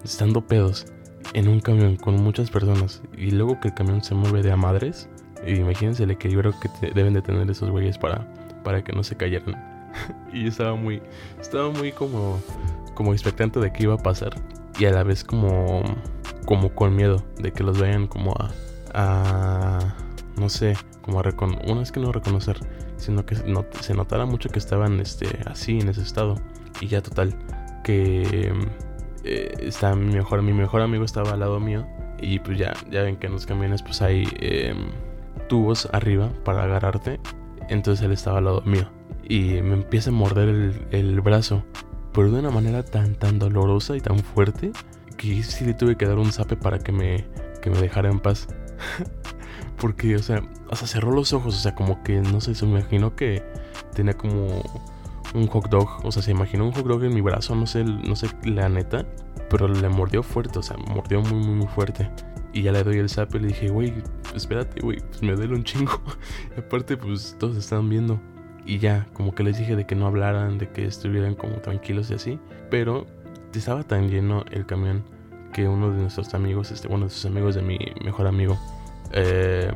estando 0.05 0.41
pedos 0.47 0.87
en 1.35 1.49
un 1.49 1.61
camión 1.61 1.97
con 1.97 2.17
muchas 2.17 2.51
personas 2.51 3.03
y 3.17 3.31
luego 3.31 3.61
que 3.61 3.69
el 3.69 3.75
camión 3.75 4.03
se 4.03 4.15
mueve 4.15 4.43
de 4.43 4.53
a 4.53 4.57
madres. 4.57 5.09
imagínense 5.47 6.05
el 6.05 6.11
equilibrio 6.11 6.55
que 6.61 6.93
deben 6.93 7.15
de 7.15 7.23
tener 7.23 7.51
esos 7.51 7.71
güeyes 7.71 7.99
para, 7.99 8.27
para 8.65 8.83
que 8.83 8.93
no 8.93 9.03
se 9.03 9.17
cayeran. 9.17 9.55
y 10.33 10.47
estaba 10.47 10.75
muy, 10.75 11.03
estaba 11.41 11.71
muy 11.71 11.93
como 11.93 12.41
como 12.97 13.13
expectante 13.13 13.61
de 13.61 13.73
qué 13.73 13.85
iba 13.85 13.95
a 13.95 13.99
pasar 13.99 14.33
y 14.79 14.85
a 14.85 14.91
la 14.91 15.03
vez 15.03 15.25
como 15.25 15.83
como 16.47 16.71
con 16.75 16.95
miedo 16.95 17.23
de 17.39 17.53
que 17.53 17.63
los 17.63 17.79
vean 17.79 18.07
como 18.07 18.35
a, 18.95 19.95
no 20.39 20.49
sé, 20.49 20.75
como 21.03 21.21
a 21.21 21.23
reconocer, 21.23 21.71
uno 21.71 21.83
es 21.83 21.93
que 21.93 22.01
no 22.01 22.13
reconocer, 22.13 22.59
sino 22.97 23.27
que 23.27 23.35
se 23.35 23.95
notara 23.95 24.25
mucho 24.25 24.49
que 24.49 24.59
estaban 24.59 25.01
este 25.01 25.41
así 25.45 25.81
en 25.81 25.91
ese 25.91 26.03
estado. 26.03 26.37
Y 26.81 26.87
ya 26.87 27.03
total 27.03 27.35
que 27.85 28.55
eh, 29.25 29.55
está 29.59 29.95
mi 29.95 30.15
mejor 30.15 30.43
mi 30.43 30.53
mejor 30.53 30.81
amigo 30.81 31.05
estaba 31.05 31.33
al 31.33 31.41
lado 31.41 31.61
mío 31.61 31.87
y 32.21 32.39
pues 32.39 32.59
ya 32.59 32.75
ya 32.91 33.03
ven 33.03 33.17
que 33.17 33.27
en 33.27 33.33
los 33.33 33.45
camiones 33.45 33.83
pues 33.83 34.01
hay 34.03 34.25
em, 34.39 34.91
tubos 35.49 35.89
arriba 35.93 36.31
para 36.45 36.65
agarrarte. 36.65 37.21
Entonces 37.69 38.05
él 38.05 38.13
estaba 38.13 38.39
al 38.39 38.45
lado 38.45 38.63
mío 38.63 38.89
y 39.29 39.61
me 39.63 39.75
empieza 39.75 40.11
a 40.11 40.13
morder 40.13 40.87
el 40.93 41.21
brazo 41.21 41.65
pero 42.17 42.31
de 42.31 42.39
una 42.39 42.51
manera 42.51 42.83
tan, 42.83 43.15
tan 43.15 43.39
dolorosa 43.39 43.95
y 43.95 44.01
tan 44.01 44.21
fuerte 44.21 44.73
que 45.19 45.43
sí 45.43 45.67
le 45.67 45.75
tuve 45.75 45.97
que 45.97 46.07
dar 46.07 46.19
un 46.19 46.33
zape 46.33 46.57
para 46.57 46.79
que 46.79 46.91
me, 46.91 47.27
que 47.61 47.69
me 47.69 47.79
dejara 47.79 48.11
en 48.11 48.21
paz. 48.21 48.49
Porque, 49.79 50.17
o 50.17 50.23
sea, 50.23 50.43
hasta 50.71 50.87
cerró 50.87 51.13
los 51.13 51.35
ojos, 51.35 51.55
o 51.55 51.59
sea, 51.59 51.75
como 51.75 52.03
que, 52.03 52.23
no 52.23 52.41
sé, 52.41 52.55
se 52.55 52.65
me 52.65 52.81
imaginó 52.81 53.15
que 53.15 53.43
tenía 53.95 54.15
como 54.15 54.63
un 55.35 55.47
hot 55.49 55.69
dog, 55.69 55.91
o 56.05 56.11
sea, 56.11 56.23
se 56.23 56.31
imaginó 56.31 56.65
un 56.65 56.73
hot 56.73 56.87
dog 56.87 57.05
en 57.05 57.15
mi 57.15 57.21
brazo, 57.21 57.55
no 57.55 57.67
sé, 57.67 57.85
no 57.85 58.17
sé 58.17 58.29
la 58.45 58.71
neta, 58.71 59.05
pero 59.51 59.69
le 59.69 59.89
mordió 59.91 60.23
fuerte, 60.23 60.59
o 60.59 60.63
sea, 60.63 60.79
mordió 60.79 61.21
muy, 61.21 61.39
muy, 61.39 61.55
muy 61.55 61.67
fuerte. 61.67 62.11
Y 62.55 62.63
ya 62.63 62.73
le 62.73 62.83
doy 62.83 62.97
el 62.97 63.11
zape 63.11 63.37
y 63.37 63.41
le 63.43 63.49
dije, 63.49 63.69
güey, 63.69 63.93
espérate, 64.35 64.81
güey, 64.81 65.01
pues 65.01 65.23
me 65.23 65.35
duele 65.35 65.55
un 65.55 65.65
chingo. 65.65 66.01
y 66.57 66.61
aparte, 66.61 66.97
pues 66.97 67.37
todos 67.39 67.59
estaban 67.59 67.91
viendo. 67.91 68.19
Y 68.67 68.79
ya, 68.79 69.07
como 69.13 69.35
que 69.35 69.45
les 69.45 69.59
dije 69.59 69.77
de 69.77 69.87
que 69.87 69.95
no 69.95 70.07
hablaran, 70.07 70.59
de 70.59 70.69
que 70.69 70.85
estuvieran 70.85 71.35
como 71.37 71.57
tranquilos 71.57 72.11
y 72.11 72.15
así. 72.15 72.41
Pero 72.69 73.07
estaba 73.59 73.83
tan 73.83 74.09
lleno 74.09 74.45
el 74.51 74.67
camión 74.67 75.05
que 75.53 75.69
uno 75.69 75.91
de 75.91 76.03
nuestros 76.03 76.35
amigos, 76.35 76.71
este, 76.71 76.89
uno 76.89 77.07
de 77.07 77.11
sus 77.11 77.27
amigos 77.27 77.55
de 77.55 77.63
mi 77.63 77.79
mejor 78.05 78.27
amigo, 78.27 78.59
em, 79.13 79.73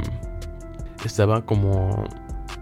estaba 1.05 1.47
como 1.47 2.05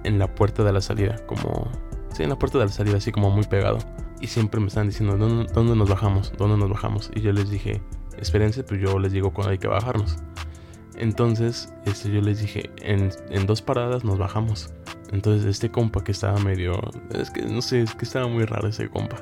en 0.04 0.18
la 0.18 0.34
puerta 0.34 0.62
de 0.64 0.72
la 0.72 0.80
salida, 0.80 1.16
como... 1.26 1.70
Sí, 2.12 2.22
en 2.22 2.30
la 2.30 2.38
puerta 2.38 2.58
de 2.58 2.66
la 2.66 2.70
salida, 2.70 2.96
así 2.96 3.12
como 3.12 3.30
muy 3.30 3.44
pegado. 3.44 3.78
Y 4.20 4.28
siempre 4.28 4.60
me 4.60 4.68
estaban 4.68 4.88
diciendo, 4.88 5.16
¿dónde, 5.16 5.52
¿dónde, 5.52 5.76
nos 5.76 5.88
bajamos? 5.88 6.32
¿Dónde 6.36 6.56
nos 6.56 6.70
bajamos? 6.70 7.10
Y 7.14 7.20
yo 7.20 7.32
les 7.32 7.50
dije, 7.50 7.80
espérense, 8.18 8.64
pues 8.64 8.80
yo 8.80 8.98
les 8.98 9.12
digo 9.12 9.32
cuando 9.32 9.52
hay 9.52 9.58
que 9.58 9.68
bajarnos. 9.68 10.16
Entonces, 10.96 11.72
este, 11.84 12.10
yo 12.10 12.20
les 12.20 12.40
dije, 12.40 12.70
en, 12.82 13.10
en 13.30 13.46
dos 13.46 13.62
paradas 13.62 14.04
nos 14.04 14.18
bajamos. 14.18 14.70
Entonces, 15.12 15.46
este 15.46 15.70
compa 15.70 16.04
que 16.04 16.12
estaba 16.12 16.38
medio. 16.38 16.80
Es 17.14 17.30
que 17.30 17.42
no 17.42 17.62
sé, 17.62 17.82
es 17.82 17.94
que 17.94 18.04
estaba 18.04 18.28
muy 18.28 18.44
raro 18.44 18.68
ese 18.68 18.88
compa. 18.88 19.16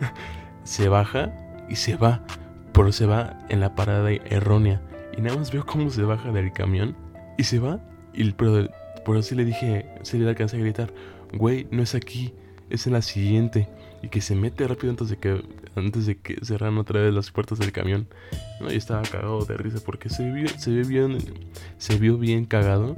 se 0.64 0.88
baja 0.88 1.32
y 1.68 1.76
se 1.76 1.96
va. 1.96 2.24
Pero 2.72 2.92
se 2.92 3.06
va 3.06 3.38
en 3.48 3.60
la 3.60 3.74
parada 3.74 4.10
errónea. 4.10 4.80
Y 5.16 5.20
nada 5.20 5.36
más 5.36 5.52
veo 5.52 5.66
cómo 5.66 5.90
se 5.90 6.02
baja 6.02 6.30
del 6.32 6.52
camión 6.52 6.96
y 7.36 7.44
se 7.44 7.58
va. 7.58 7.80
Y 8.12 8.30
pero, 8.32 8.68
por 9.04 9.16
así 9.16 9.34
le 9.34 9.44
dije, 9.44 9.86
se 10.02 10.18
le 10.18 10.28
alcancé 10.28 10.56
a 10.56 10.60
gritar, 10.60 10.92
güey, 11.32 11.66
no 11.70 11.82
es 11.82 11.94
aquí, 11.94 12.34
es 12.68 12.86
en 12.86 12.92
la 12.92 13.02
siguiente. 13.02 13.68
Y 14.02 14.08
que 14.08 14.20
se 14.20 14.34
mete 14.34 14.66
rápido 14.66 14.90
antes 14.90 15.08
de 15.10 15.16
que 15.18 15.42
antes 15.76 16.06
de 16.06 16.18
que 16.18 16.36
cerraran 16.44 16.78
otra 16.78 17.00
vez 17.00 17.12
las 17.12 17.30
puertas 17.30 17.58
del 17.58 17.72
camión. 17.72 18.08
No, 18.60 18.72
y 18.72 18.76
estaba 18.76 19.02
cagado 19.02 19.44
de 19.44 19.56
risa 19.56 19.78
porque 19.84 20.08
se 20.08 20.30
vio, 20.30 20.48
se 20.48 20.70
vio 20.70 20.86
bien, 20.86 21.18
se 21.78 21.98
vio 21.98 22.18
bien 22.18 22.44
cagado 22.44 22.96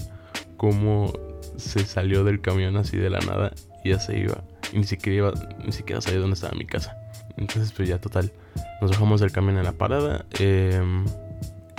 como 0.56 1.12
se 1.56 1.85
salió 1.85 2.25
del 2.25 2.40
camión 2.40 2.76
así 2.76 2.97
de 2.97 3.11
la 3.11 3.21
nada 3.21 3.52
y 3.85 3.90
ya 3.90 3.99
se 3.99 4.18
iba. 4.18 4.42
Y 4.73 4.78
ni 4.78 4.85
siquiera 4.85 5.16
iba, 5.16 5.32
ni 5.64 5.73
siquiera 5.73 6.00
sabía 6.00 6.21
dónde 6.21 6.35
estaba 6.35 6.54
mi 6.56 6.66
casa. 6.66 6.97
Entonces, 7.37 7.73
pues 7.73 7.88
ya 7.88 7.99
total. 7.99 8.32
Nos 8.80 8.90
bajamos 8.90 9.21
del 9.21 9.32
camión 9.32 9.59
en 9.59 9.64
la 9.64 9.73
parada. 9.73 10.25
Em, 10.38 11.04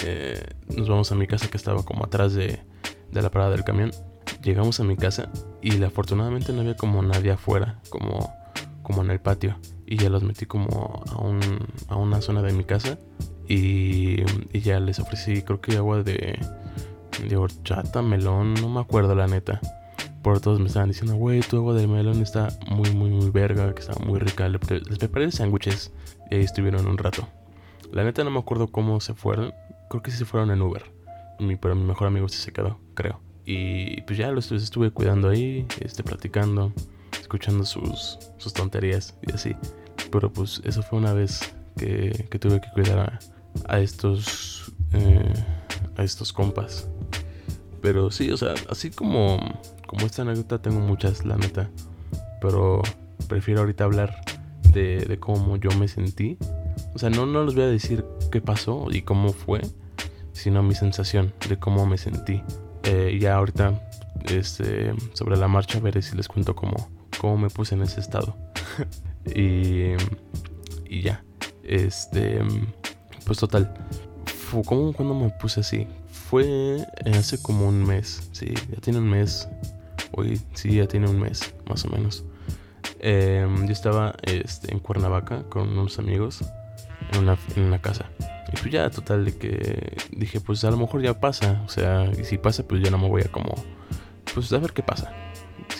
eh, 0.05 0.43
nos 0.75 0.89
vamos 0.89 1.11
a 1.11 1.15
mi 1.15 1.27
casa 1.27 1.47
que 1.49 1.57
estaba 1.57 1.83
como 1.83 2.05
atrás 2.05 2.33
de, 2.33 2.59
de 3.11 3.21
la 3.21 3.29
parada 3.29 3.51
del 3.51 3.63
camión. 3.63 3.91
Llegamos 4.41 4.79
a 4.79 4.83
mi 4.83 4.97
casa 4.97 5.29
y 5.61 5.81
afortunadamente 5.83 6.51
no 6.51 6.61
había 6.61 6.75
como 6.75 7.01
nadie 7.01 7.31
afuera, 7.31 7.79
como, 7.89 8.33
como 8.81 9.03
en 9.03 9.11
el 9.11 9.19
patio. 9.19 9.57
Y 9.85 9.97
ya 9.97 10.09
los 10.09 10.23
metí 10.23 10.45
como 10.45 11.03
a, 11.11 11.17
un, 11.21 11.39
a 11.87 11.95
una 11.95 12.21
zona 12.21 12.41
de 12.41 12.53
mi 12.53 12.63
casa. 12.63 12.97
Y, 13.47 14.21
y 14.53 14.61
ya 14.61 14.79
les 14.79 14.99
ofrecí, 14.99 15.41
creo 15.41 15.61
que 15.61 15.77
agua 15.77 16.01
de, 16.03 16.39
de 17.23 17.37
horchata, 17.37 18.01
melón, 18.01 18.53
no 18.55 18.69
me 18.69 18.79
acuerdo 18.79 19.15
la 19.15 19.27
neta. 19.27 19.59
Por 20.21 20.39
todos 20.39 20.59
me 20.59 20.67
estaban 20.67 20.89
diciendo, 20.89 21.15
güey, 21.15 21.41
tu 21.41 21.57
agua 21.57 21.73
de 21.73 21.87
melón 21.87 22.21
está 22.21 22.49
muy, 22.69 22.91
muy, 22.91 23.09
muy 23.09 23.29
verga, 23.29 23.73
que 23.73 23.81
está 23.81 23.93
muy 24.05 24.19
rica. 24.19 24.47
Les 24.47 24.97
preparé 24.97 25.31
sándwiches 25.31 25.91
y 26.31 26.35
ahí 26.35 26.41
estuvieron 26.41 26.87
un 26.87 26.97
rato. 26.97 27.27
La 27.91 28.03
neta 28.03 28.23
no 28.23 28.31
me 28.31 28.39
acuerdo 28.39 28.67
cómo 28.67 28.99
se 29.01 29.13
fueron. 29.13 29.53
Creo 29.89 30.01
que 30.01 30.11
sí 30.11 30.17
se 30.17 30.25
fueron 30.25 30.51
en 30.51 30.61
Uber. 30.61 30.83
pero 31.61 31.75
mi 31.75 31.83
mejor 31.83 32.07
amigo 32.07 32.29
sí 32.29 32.37
se 32.37 32.51
quedó, 32.51 32.79
creo. 32.93 33.19
Y 33.45 34.01
pues 34.03 34.17
ya 34.17 34.31
los 34.31 34.51
estuve 34.51 34.91
cuidando 34.91 35.29
ahí, 35.29 35.67
este, 35.81 36.03
platicando, 36.03 36.71
escuchando 37.19 37.65
sus, 37.65 38.17
sus 38.37 38.53
tonterías 38.53 39.17
y 39.27 39.33
así. 39.33 39.55
Pero 40.11 40.31
pues 40.31 40.61
eso 40.63 40.81
fue 40.83 40.99
una 40.99 41.13
vez 41.13 41.53
que, 41.77 42.27
que 42.31 42.39
tuve 42.39 42.61
que 42.61 42.69
cuidar 42.71 42.99
a, 42.99 43.19
a 43.67 43.79
estos 43.79 44.71
eh, 44.93 45.33
a 45.97 46.03
estos 46.03 46.33
compas. 46.33 46.87
Pero 47.81 48.11
sí, 48.11 48.31
o 48.31 48.37
sea, 48.37 48.53
así 48.69 48.91
como, 48.91 49.39
como 49.87 50.05
esta 50.05 50.21
anécdota 50.21 50.61
tengo 50.61 50.79
muchas, 50.79 51.25
la 51.25 51.35
neta. 51.35 51.69
Pero 52.41 52.81
prefiero 53.27 53.61
ahorita 53.61 53.83
hablar 53.83 54.15
de, 54.71 55.17
cómo 55.19 55.57
yo 55.57 55.69
me 55.77 55.87
sentí. 55.87 56.37
O 56.93 56.99
sea, 56.99 57.09
no, 57.09 57.25
no 57.25 57.43
les 57.43 57.55
voy 57.55 57.63
a 57.63 57.67
decir 57.67 58.05
qué 58.31 58.41
pasó 58.41 58.87
y 58.89 59.01
cómo 59.01 59.33
fue, 59.33 59.61
sino 60.31 60.63
mi 60.63 60.75
sensación 60.75 61.33
de 61.49 61.57
cómo 61.57 61.85
me 61.85 61.97
sentí. 61.97 62.41
Eh, 62.83 63.17
ya 63.19 63.35
ahorita, 63.35 63.81
este, 64.25 64.93
sobre 65.13 65.37
la 65.37 65.47
marcha, 65.47 65.79
veré 65.79 66.01
si 66.01 66.15
les 66.15 66.27
cuento 66.27 66.55
cómo, 66.55 66.89
cómo 67.19 67.37
me 67.37 67.49
puse 67.49 67.75
en 67.75 67.83
ese 67.83 67.99
estado. 67.99 68.35
y, 69.35 69.93
y 70.89 71.01
ya, 71.01 71.23
este, 71.63 72.39
pues 73.25 73.39
total. 73.39 73.73
¿Cómo 74.61 74.93
cuando 74.93 75.15
me 75.15 75.29
puse 75.29 75.61
así? 75.61 75.87
Fue 76.11 76.85
hace 77.11 77.41
como 77.41 77.67
un 77.67 77.83
mes, 77.83 78.29
sí, 78.33 78.53
ya 78.69 78.79
tiene 78.81 78.99
un 78.99 79.09
mes. 79.09 79.49
Hoy 80.11 80.39
sí, 80.53 80.75
ya 80.75 80.87
tiene 80.87 81.09
un 81.09 81.19
mes, 81.19 81.55
más 81.67 81.83
o 81.85 81.89
menos. 81.89 82.23
Em, 82.99 83.65
yo 83.65 83.73
estaba 83.73 84.13
este, 84.21 84.71
en 84.71 84.79
Cuernavaca 84.79 85.43
con 85.49 85.69
unos 85.69 85.97
amigos 85.97 86.43
en 87.11 87.19
una, 87.19 87.37
en 87.55 87.63
una 87.63 87.81
casa. 87.81 88.11
Y 88.49 88.57
pues 88.57 88.71
ya, 88.71 88.89
total, 88.91 89.25
de 89.25 89.35
que 89.35 89.97
dije, 90.11 90.39
pues 90.39 90.63
a 90.63 90.69
lo 90.69 90.77
mejor 90.77 91.01
ya 91.01 91.19
pasa. 91.19 91.63
O 91.65 91.69
sea, 91.69 92.05
y 92.17 92.23
si 92.23 92.37
pasa, 92.37 92.63
pues 92.63 92.83
ya 92.83 92.91
no 92.91 92.99
me 92.99 93.09
voy 93.09 93.23
a 93.23 93.31
como, 93.31 93.55
pues 94.35 94.53
a 94.53 94.59
ver 94.59 94.73
qué 94.73 94.83
pasa. 94.83 95.11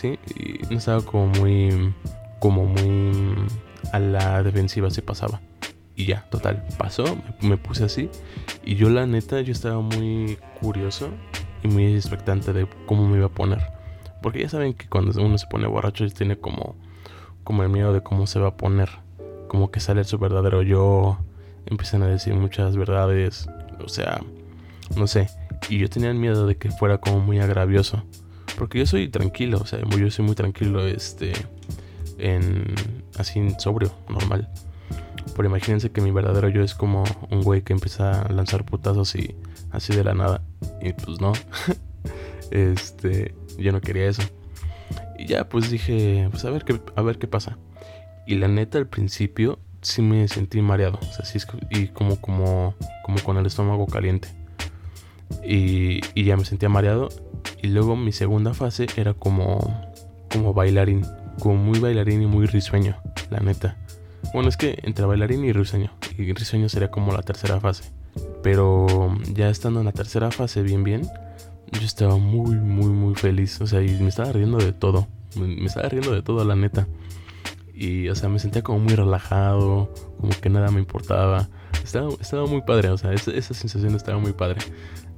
¿Sí? 0.00 0.18
Y 0.34 0.66
no 0.68 0.78
estaba 0.78 1.00
como 1.02 1.28
muy, 1.28 1.94
como 2.40 2.64
muy 2.64 3.34
a 3.92 4.00
la 4.00 4.42
defensiva 4.42 4.90
se 4.90 5.02
pasaba. 5.02 5.40
Y 5.96 6.06
ya, 6.06 6.26
total, 6.30 6.64
pasó, 6.76 7.04
me, 7.40 7.56
puse 7.56 7.84
así. 7.84 8.10
Y 8.64 8.74
yo 8.74 8.90
la 8.90 9.06
neta, 9.06 9.40
yo 9.40 9.52
estaba 9.52 9.80
muy 9.80 10.38
curioso 10.60 11.08
y 11.62 11.68
muy 11.68 11.94
expectante 11.94 12.52
de 12.52 12.66
cómo 12.86 13.06
me 13.06 13.18
iba 13.18 13.26
a 13.26 13.30
poner. 13.30 13.60
Porque 14.20 14.40
ya 14.40 14.48
saben 14.48 14.74
que 14.74 14.88
cuando 14.88 15.20
uno 15.22 15.38
se 15.38 15.46
pone 15.46 15.66
borracho 15.66 16.08
tiene 16.08 16.36
como, 16.36 16.74
como 17.44 17.62
el 17.62 17.68
miedo 17.68 17.92
de 17.92 18.02
cómo 18.02 18.26
se 18.26 18.40
va 18.40 18.48
a 18.48 18.56
poner. 18.56 18.88
Como 19.48 19.70
que 19.70 19.80
sale 19.80 20.02
su 20.04 20.18
verdadero 20.18 20.62
yo. 20.62 21.18
Empiezan 21.66 22.02
a 22.02 22.08
decir 22.08 22.34
muchas 22.34 22.76
verdades. 22.76 23.46
O 23.84 23.88
sea, 23.88 24.20
no 24.96 25.06
sé. 25.06 25.28
Y 25.68 25.78
yo 25.78 25.88
tenía 25.88 26.10
el 26.10 26.16
miedo 26.16 26.46
de 26.46 26.56
que 26.56 26.70
fuera 26.70 26.98
como 26.98 27.20
muy 27.20 27.38
agravioso. 27.38 28.02
Porque 28.56 28.78
yo 28.78 28.86
soy 28.86 29.08
tranquilo, 29.08 29.58
o 29.60 29.66
sea, 29.66 29.80
yo 29.80 30.10
soy 30.10 30.24
muy 30.24 30.34
tranquilo, 30.34 30.86
este, 30.86 31.32
en, 32.18 32.74
así 33.18 33.40
sobrio, 33.58 33.92
normal. 34.08 34.48
Pero 35.36 35.48
imagínense 35.48 35.90
que 35.90 36.00
mi 36.00 36.10
verdadero 36.10 36.48
yo 36.48 36.62
es 36.62 36.74
como 36.74 37.04
un 37.30 37.42
güey 37.42 37.62
que 37.62 37.72
empieza 37.72 38.22
a 38.22 38.32
lanzar 38.32 38.64
putazos 38.64 39.14
y 39.16 39.34
así 39.70 39.94
de 39.94 40.04
la 40.04 40.14
nada. 40.14 40.42
Y 40.80 40.92
pues 40.92 41.20
no. 41.20 41.32
este, 42.50 43.34
yo 43.58 43.72
no 43.72 43.80
quería 43.80 44.08
eso. 44.08 44.22
Y 45.18 45.26
ya 45.26 45.48
pues 45.48 45.70
dije, 45.70 46.28
pues 46.30 46.44
a 46.44 46.50
ver 46.50 46.64
qué, 46.64 46.80
a 46.96 47.02
ver 47.02 47.18
qué 47.18 47.26
pasa. 47.26 47.58
Y 48.26 48.36
la 48.36 48.48
neta 48.48 48.78
al 48.78 48.86
principio 48.86 49.58
sí 49.82 50.02
me 50.02 50.26
sentí 50.28 50.60
mareado. 50.62 50.98
Sí, 51.24 51.38
y 51.70 51.88
como, 51.88 52.20
como, 52.20 52.74
como 53.04 53.18
con 53.22 53.36
el 53.36 53.46
estómago 53.46 53.86
caliente. 53.86 54.28
Y, 55.44 56.00
y 56.14 56.24
ya 56.24 56.36
me 56.36 56.44
sentía 56.44 56.68
mareado. 56.68 57.08
Y 57.62 57.68
luego 57.68 57.96
mi 57.96 58.12
segunda 58.12 58.54
fase 58.54 58.86
era 58.96 59.14
como, 59.14 59.58
como 60.30 60.54
bailarín. 60.54 61.04
Como 61.40 61.56
muy 61.56 61.80
bailarín 61.80 62.22
y 62.22 62.26
muy 62.26 62.46
risueño, 62.46 62.96
la 63.30 63.40
neta. 63.40 63.76
Bueno, 64.32 64.48
es 64.48 64.56
que 64.56 64.78
entre 64.82 65.04
bailarín 65.04 65.44
y 65.44 65.52
risueño. 65.52 65.92
Y 66.18 66.32
risueño 66.32 66.68
sería 66.68 66.90
como 66.90 67.12
la 67.12 67.22
tercera 67.22 67.60
fase. 67.60 67.84
Pero 68.42 69.16
ya 69.32 69.48
estando 69.48 69.80
en 69.80 69.86
la 69.86 69.92
tercera 69.92 70.30
fase 70.30 70.62
bien 70.62 70.84
bien, 70.84 71.02
yo 71.72 71.80
estaba 71.82 72.16
muy, 72.16 72.56
muy, 72.56 72.90
muy 72.90 73.14
feliz. 73.14 73.60
O 73.60 73.66
sea, 73.66 73.82
y 73.82 73.90
me 74.00 74.08
estaba 74.08 74.32
riendo 74.32 74.58
de 74.58 74.72
todo. 74.72 75.06
Me, 75.36 75.64
estaba 75.66 75.88
riendo 75.88 76.12
de 76.12 76.22
todo, 76.22 76.44
la 76.44 76.56
neta. 76.56 76.86
Y, 77.74 78.08
o 78.08 78.14
sea, 78.14 78.28
me 78.28 78.38
sentía 78.38 78.62
como 78.62 78.78
muy 78.78 78.94
relajado, 78.94 79.92
como 80.20 80.32
que 80.40 80.48
nada 80.48 80.70
me 80.70 80.78
importaba. 80.80 81.48
Estaba, 81.82 82.10
estaba 82.20 82.46
muy 82.46 82.62
padre, 82.62 82.90
o 82.90 82.96
sea, 82.96 83.12
esa, 83.12 83.32
esa 83.32 83.52
sensación 83.52 83.94
estaba 83.94 84.18
muy 84.18 84.32
padre. 84.32 84.60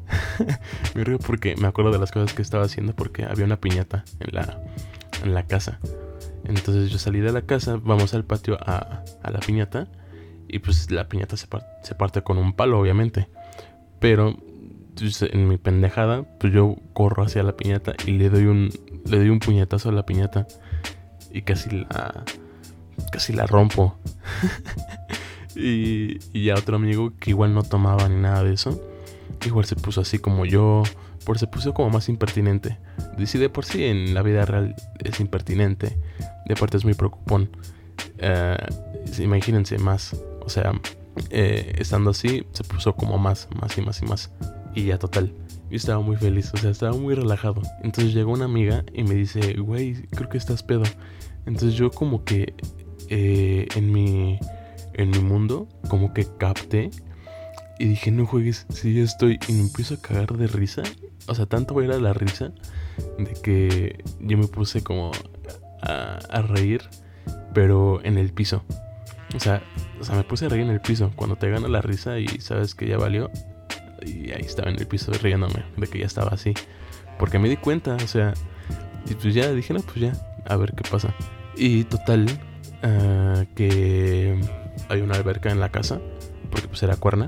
me 0.94 1.04
río 1.04 1.18
porque 1.18 1.56
me 1.56 1.66
acuerdo 1.66 1.90
de 1.90 1.98
las 1.98 2.12
cosas 2.12 2.32
que 2.32 2.42
estaba 2.42 2.64
haciendo 2.64 2.94
porque 2.94 3.24
había 3.24 3.44
una 3.44 3.60
piñata 3.60 4.04
en 4.20 4.34
la, 4.34 4.62
en 5.22 5.34
la 5.34 5.46
casa. 5.46 5.78
Entonces 6.48 6.90
yo 6.90 6.98
salí 6.98 7.20
de 7.20 7.32
la 7.32 7.42
casa, 7.42 7.78
vamos 7.82 8.14
al 8.14 8.24
patio 8.24 8.56
a, 8.60 9.02
la 9.22 9.40
piñata. 9.40 9.88
Y 10.48 10.60
pues 10.60 10.90
la 10.90 11.08
piñata 11.08 11.36
se, 11.36 11.48
parte 11.48 12.22
con 12.22 12.38
un 12.38 12.52
palo, 12.52 12.78
obviamente. 12.78 13.28
Pero 13.98 14.36
pues, 14.96 15.22
en 15.22 15.48
mi 15.48 15.58
pendejada, 15.58 16.22
pues 16.38 16.52
yo 16.52 16.76
corro 16.92 17.24
hacia 17.24 17.42
la 17.42 17.56
piñata 17.56 17.94
y 18.06 18.12
le 18.12 18.30
doy 18.30 18.44
un, 18.44 18.70
le 19.04 19.18
doy 19.18 19.28
un 19.28 19.40
puñetazo 19.40 19.88
a 19.88 19.92
la 19.92 20.06
piñata. 20.06 20.46
Y 21.32 21.42
casi 21.42 21.70
la, 21.70 22.24
casi 23.10 23.32
la 23.32 23.46
rompo. 23.46 23.98
y, 25.56 26.18
y 26.32 26.50
otro 26.50 26.76
amigo 26.76 27.12
que 27.18 27.30
igual 27.30 27.54
no 27.54 27.64
tomaba 27.64 28.08
ni 28.08 28.20
nada 28.20 28.44
de 28.44 28.54
eso. 28.54 28.80
Igual 29.44 29.64
se 29.64 29.74
puso 29.74 30.00
así 30.00 30.20
como 30.20 30.46
yo. 30.46 30.84
Por 31.24 31.40
se 31.40 31.48
puso 31.48 31.74
como 31.74 31.90
más 31.90 32.08
impertinente. 32.08 32.78
Si 33.24 33.36
de 33.36 33.48
por 33.48 33.64
sí 33.64 33.82
en 33.82 34.14
la 34.14 34.22
vida 34.22 34.44
real 34.44 34.76
es 35.02 35.18
impertinente 35.18 35.98
de 36.46 36.54
parte 36.54 36.76
es 36.76 36.84
muy 36.84 36.94
preocupón. 36.94 37.50
Eh, 38.18 38.56
imagínense 39.18 39.78
más, 39.78 40.16
o 40.40 40.48
sea, 40.48 40.72
eh, 41.30 41.74
estando 41.78 42.10
así, 42.10 42.46
se 42.52 42.64
puso 42.64 42.94
como 42.94 43.18
más, 43.18 43.48
más 43.60 43.76
y 43.78 43.82
más 43.82 44.02
y 44.02 44.06
más. 44.06 44.30
Y 44.74 44.84
ya 44.84 44.98
total. 44.98 45.32
Yo 45.70 45.76
estaba 45.76 46.00
muy 46.00 46.16
feliz, 46.16 46.52
o 46.54 46.56
sea, 46.58 46.70
estaba 46.70 46.96
muy 46.96 47.14
relajado. 47.14 47.62
Entonces 47.82 48.14
llegó 48.14 48.32
una 48.32 48.44
amiga 48.44 48.84
y 48.92 49.02
me 49.02 49.14
dice, 49.14 49.54
güey, 49.54 49.94
creo 50.10 50.28
que 50.28 50.38
estás 50.38 50.62
pedo. 50.62 50.84
Entonces 51.46 51.74
yo 51.74 51.90
como 51.90 52.24
que 52.24 52.54
eh, 53.08 53.66
en, 53.74 53.92
mi, 53.92 54.38
en 54.94 55.10
mi 55.10 55.18
mundo, 55.18 55.68
como 55.88 56.12
que 56.12 56.26
capté 56.38 56.90
y 57.78 57.86
dije, 57.86 58.10
no 58.10 58.26
juegues, 58.26 58.66
si 58.68 58.94
ya 58.94 59.02
estoy. 59.02 59.38
Y 59.48 59.52
me 59.52 59.60
empiezo 59.60 59.94
a 59.94 59.96
cagar 60.00 60.36
de 60.36 60.46
risa. 60.46 60.82
O 61.26 61.34
sea, 61.34 61.46
tanto 61.46 61.80
era 61.82 61.98
la 61.98 62.12
risa 62.12 62.52
de 63.18 63.32
que 63.42 64.04
yo 64.20 64.38
me 64.38 64.46
puse 64.46 64.82
como 64.82 65.10
a, 65.86 66.42
reír, 66.42 66.82
pero 67.54 68.04
en 68.04 68.18
el 68.18 68.32
piso. 68.32 68.64
O 69.34 69.40
sea, 69.40 69.62
o 70.00 70.04
sea, 70.04 70.14
me 70.14 70.24
puse 70.24 70.46
a 70.46 70.48
reír 70.48 70.62
en 70.62 70.70
el 70.70 70.80
piso. 70.80 71.12
Cuando 71.16 71.36
te 71.36 71.50
gana 71.50 71.68
la 71.68 71.82
risa 71.82 72.18
y 72.18 72.26
sabes 72.40 72.74
que 72.74 72.86
ya 72.86 72.96
valió. 72.96 73.30
Y 74.02 74.30
ahí 74.32 74.42
estaba 74.42 74.70
en 74.70 74.78
el 74.78 74.86
piso 74.86 75.12
riéndome 75.12 75.64
de 75.76 75.86
que 75.86 75.98
ya 75.98 76.06
estaba 76.06 76.30
así. 76.30 76.54
Porque 77.18 77.38
me 77.38 77.48
di 77.48 77.56
cuenta, 77.56 77.96
o 77.96 78.06
sea. 78.06 78.34
Y 79.08 79.14
pues 79.14 79.34
ya 79.34 79.50
dije, 79.52 79.72
no, 79.72 79.80
pues 79.80 79.96
ya, 79.96 80.12
a 80.46 80.56
ver 80.56 80.72
qué 80.74 80.88
pasa. 80.88 81.14
Y 81.56 81.84
total, 81.84 82.26
uh, 82.82 83.44
que 83.54 84.40
hay 84.88 85.00
una 85.00 85.14
alberca 85.14 85.50
en 85.50 85.60
la 85.60 85.70
casa. 85.70 86.00
Porque 86.50 86.68
pues 86.68 86.82
era 86.82 86.96
cuerna. 86.96 87.26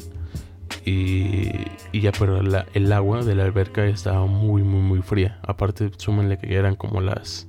Y, 0.85 1.50
y 1.93 2.00
ya, 2.00 2.12
pero 2.12 2.43
la, 2.43 2.67
el 2.75 2.93
agua 2.93 3.23
de 3.23 3.35
la 3.35 3.45
alberca 3.45 3.85
estaba 3.87 4.27
muy, 4.27 4.62
muy, 4.62 4.81
muy 4.81 5.03
fría. 5.03 5.38
Aparte, 5.43 5.91
súmenle 5.97 6.38
que 6.38 6.49
ya 6.49 6.59
eran 6.59 6.77
como 6.77 7.00
las. 7.00 7.49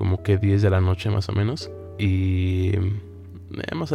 Como 0.00 0.22
que 0.22 0.38
10 0.38 0.62
de 0.62 0.70
la 0.70 0.80
noche 0.80 1.10
más 1.10 1.28
o 1.28 1.32
menos. 1.32 1.70
Y 1.98 2.72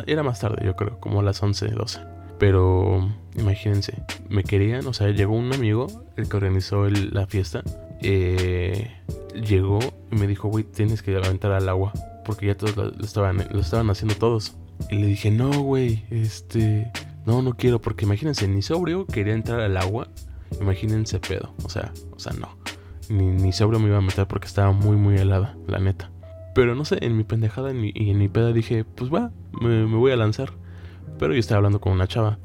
era 0.05 0.21
más 0.21 0.39
tarde, 0.39 0.63
yo 0.63 0.75
creo, 0.75 0.99
como 0.99 1.23
las 1.23 1.41
11, 1.41 1.69
12. 1.69 1.99
Pero 2.37 3.09
imagínense, 3.35 4.03
me 4.29 4.43
querían, 4.43 4.85
o 4.85 4.93
sea, 4.93 5.09
llegó 5.09 5.33
un 5.33 5.51
amigo, 5.51 5.87
el 6.15 6.29
que 6.29 6.37
organizó 6.37 6.87
la 6.87 7.25
fiesta, 7.25 7.63
eh, 8.03 8.91
llegó 9.33 9.79
y 10.11 10.15
me 10.15 10.27
dijo, 10.27 10.47
güey, 10.47 10.63
tienes 10.63 11.01
que 11.01 11.15
aventar 11.17 11.51
al 11.53 11.67
agua, 11.67 11.91
porque 12.23 12.45
ya 12.45 12.55
todos 12.55 12.77
lo, 12.77 13.03
estaban, 13.03 13.47
lo 13.49 13.59
estaban 13.59 13.89
haciendo 13.89 14.13
todos. 14.13 14.55
Y 14.91 14.97
le 14.97 15.07
dije, 15.07 15.31
no, 15.31 15.49
güey, 15.63 16.05
este, 16.11 16.91
no, 17.25 17.41
no 17.41 17.55
quiero, 17.55 17.81
porque 17.81 18.05
imagínense, 18.05 18.47
ni 18.47 18.61
sobrio 18.61 19.07
quería 19.07 19.33
entrar 19.33 19.61
al 19.61 19.75
agua, 19.75 20.09
imagínense 20.61 21.19
pedo, 21.19 21.55
o 21.63 21.69
sea, 21.69 21.91
o 22.11 22.19
sea, 22.19 22.33
no, 22.33 22.55
ni, 23.09 23.27
ni 23.27 23.51
me 23.51 23.87
iba 23.87 23.97
a 23.97 24.01
meter 24.01 24.27
porque 24.27 24.47
estaba 24.47 24.71
muy, 24.71 24.95
muy 24.95 25.15
helada, 25.15 25.55
la 25.67 25.79
neta. 25.79 26.09
Pero 26.53 26.75
no 26.75 26.85
sé, 26.85 26.97
en 27.01 27.17
mi 27.17 27.23
pendejada 27.23 27.73
y 27.73 28.09
en 28.09 28.17
mi 28.17 28.29
peda 28.29 28.53
dije, 28.53 28.85
pues 28.85 29.13
va, 29.13 29.31
me, 29.61 29.83
voy 29.85 30.11
a 30.11 30.15
lanzar. 30.15 30.53
Pero 31.19 31.33
yo 31.33 31.39
estaba 31.39 31.57
hablando 31.57 31.81
con 31.81 31.93
una 31.93 32.07
chava. 32.07 32.37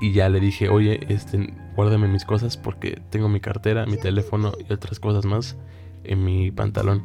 Y 0.00 0.12
ya 0.12 0.28
le 0.28 0.40
dije, 0.40 0.68
oye, 0.68 1.00
este, 1.08 1.54
guárdame 1.76 2.08
mis 2.08 2.24
cosas 2.24 2.56
porque 2.56 3.00
tengo 3.10 3.28
mi 3.28 3.40
cartera, 3.40 3.86
mi 3.86 3.96
teléfono 3.96 4.52
y 4.68 4.72
otras 4.72 4.98
cosas 4.98 5.24
más 5.24 5.56
en 6.04 6.24
mi 6.24 6.50
pantalón. 6.50 7.04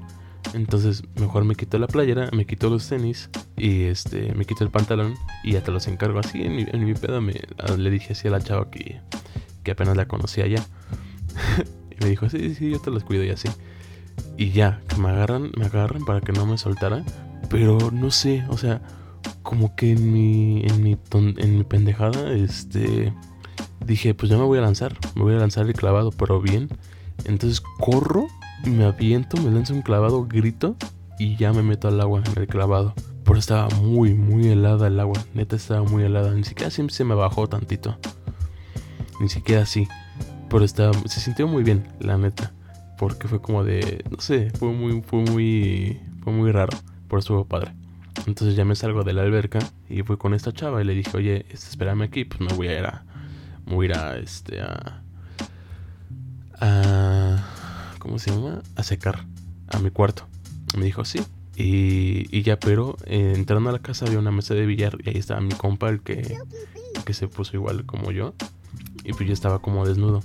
Entonces 0.53 1.03
mejor 1.19 1.43
me 1.43 1.55
quito 1.55 1.77
la 1.77 1.87
playera, 1.87 2.29
me 2.31 2.45
quito 2.45 2.69
los 2.69 2.87
tenis 2.87 3.29
y 3.57 3.83
este 3.83 4.33
me 4.33 4.45
quito 4.45 4.63
el 4.63 4.69
pantalón 4.69 5.15
y 5.43 5.53
ya 5.53 5.61
te 5.61 5.71
los 5.71 5.87
encargo 5.87 6.19
así. 6.19 6.41
En 6.41 6.55
mi, 6.55 6.65
en 6.69 6.85
mi 6.85 6.93
pedo 6.93 7.21
me, 7.21 7.33
le 7.77 7.89
dije 7.89 8.13
así 8.13 8.27
a 8.27 8.31
la 8.31 8.41
chava 8.41 8.69
que, 8.71 8.99
que 9.63 9.71
apenas 9.71 9.95
la 9.95 10.07
conocía 10.07 10.47
ya. 10.47 10.63
me 12.01 12.09
dijo, 12.09 12.29
sí, 12.29 12.55
sí, 12.55 12.71
yo 12.71 12.79
te 12.79 12.91
los 12.91 13.03
cuido 13.03 13.23
y 13.23 13.29
así. 13.29 13.49
Y 14.37 14.51
ya, 14.51 14.81
que 14.87 14.97
me 14.97 15.09
agarran, 15.09 15.51
me 15.57 15.65
agarran 15.65 16.05
para 16.05 16.21
que 16.21 16.31
no 16.31 16.45
me 16.45 16.57
soltara. 16.57 17.03
Pero 17.49 17.91
no 17.91 18.11
sé, 18.11 18.45
o 18.49 18.57
sea, 18.57 18.81
como 19.43 19.75
que 19.75 19.91
en 19.91 20.13
mi, 20.13 20.63
en 20.65 20.83
mi, 20.83 20.97
en 21.13 21.57
mi 21.57 21.63
pendejada, 21.63 22.33
este, 22.33 23.13
dije, 23.85 24.13
pues 24.13 24.29
ya 24.29 24.37
me 24.37 24.43
voy 24.43 24.59
a 24.59 24.61
lanzar, 24.61 24.95
me 25.15 25.23
voy 25.23 25.35
a 25.35 25.39
lanzar 25.39 25.65
el 25.65 25.73
clavado, 25.73 26.11
pero 26.11 26.41
bien. 26.41 26.69
Entonces 27.25 27.61
corro, 27.79 28.27
me 28.65 28.85
aviento, 28.85 29.37
me 29.41 29.51
lanzo 29.51 29.73
un 29.73 29.81
clavado, 29.81 30.25
grito 30.25 30.75
y 31.17 31.35
ya 31.35 31.51
me 31.53 31.63
meto 31.63 31.87
al 31.87 31.99
agua 31.99 32.21
en 32.25 32.41
el 32.41 32.47
clavado. 32.47 32.93
Pero 33.23 33.37
estaba 33.37 33.69
muy, 33.81 34.13
muy 34.13 34.47
helada 34.47 34.87
el 34.87 34.99
agua, 34.99 35.19
neta 35.33 35.55
estaba 35.55 35.83
muy 35.83 36.03
helada, 36.03 36.33
ni 36.33 36.43
siquiera 36.43 36.71
siempre 36.71 36.95
se 36.95 37.03
me 37.03 37.15
bajó 37.15 37.47
tantito. 37.47 37.97
Ni 39.19 39.29
siquiera 39.29 39.63
así. 39.63 39.87
Pero 40.49 40.65
estaba, 40.65 40.93
se 41.05 41.19
sintió 41.19 41.47
muy 41.47 41.63
bien, 41.63 41.87
la 41.99 42.17
neta 42.17 42.51
porque 42.99 43.29
fue 43.29 43.41
como 43.41 43.63
de, 43.63 44.03
no 44.11 44.19
sé, 44.19 44.51
fue 44.51 44.73
muy, 44.73 45.01
fue 45.01 45.19
muy, 45.19 45.99
fue 46.21 46.33
muy 46.33 46.51
raro, 46.51 46.77
por 47.07 47.19
eso 47.19 47.33
fue 47.33 47.47
padre. 47.47 47.73
Entonces 48.27 48.57
ya 48.57 48.65
me 48.65 48.75
salgo 48.75 49.05
de 49.05 49.13
la 49.13 49.21
alberca 49.21 49.59
y 49.87 50.03
fui 50.03 50.17
con 50.17 50.33
esta 50.33 50.51
chava 50.51 50.81
y 50.81 50.83
le 50.85 50.93
dije, 50.93 51.15
oye, 51.15 51.45
este, 51.49 51.69
espérame 51.69 52.01
aquí, 52.01 52.25
pues 52.25 52.41
me 52.41 52.53
voy 52.53 52.67
a 52.67 52.77
ir 52.77 52.85
a, 52.85 53.05
me 53.65 53.75
voy 53.75 53.85
a 53.85 53.89
ir 53.89 53.95
a, 53.95 54.17
este, 54.17 54.59
a, 54.61 55.01
¿cómo 57.99 58.19
se 58.19 58.31
llama? 58.31 58.61
A 58.75 58.83
secar 58.83 59.25
a 59.69 59.79
mi 59.79 59.91
cuarto. 59.91 60.27
me 60.77 60.83
dijo, 60.83 61.05
sí. 61.05 61.21
Y, 61.55 62.27
y 62.37 62.41
ya, 62.43 62.59
pero 62.59 62.97
eh, 63.05 63.33
entrando 63.35 63.69
a 63.69 63.73
la 63.73 63.79
casa 63.79 64.05
había 64.05 64.19
una 64.19 64.31
mesa 64.31 64.53
de 64.55 64.65
billar 64.65 64.97
y 65.03 65.09
ahí 65.09 65.17
estaba 65.17 65.39
mi 65.39 65.53
compa, 65.53 65.89
el 65.89 66.01
que, 66.01 66.37
que 67.05 67.13
se 67.13 67.29
puso 67.29 67.55
igual 67.55 67.85
como 67.85 68.11
yo. 68.11 68.33
Y 69.05 69.13
pues 69.13 69.25
yo 69.25 69.33
estaba 69.33 69.59
como 69.59 69.85
desnudo. 69.85 70.21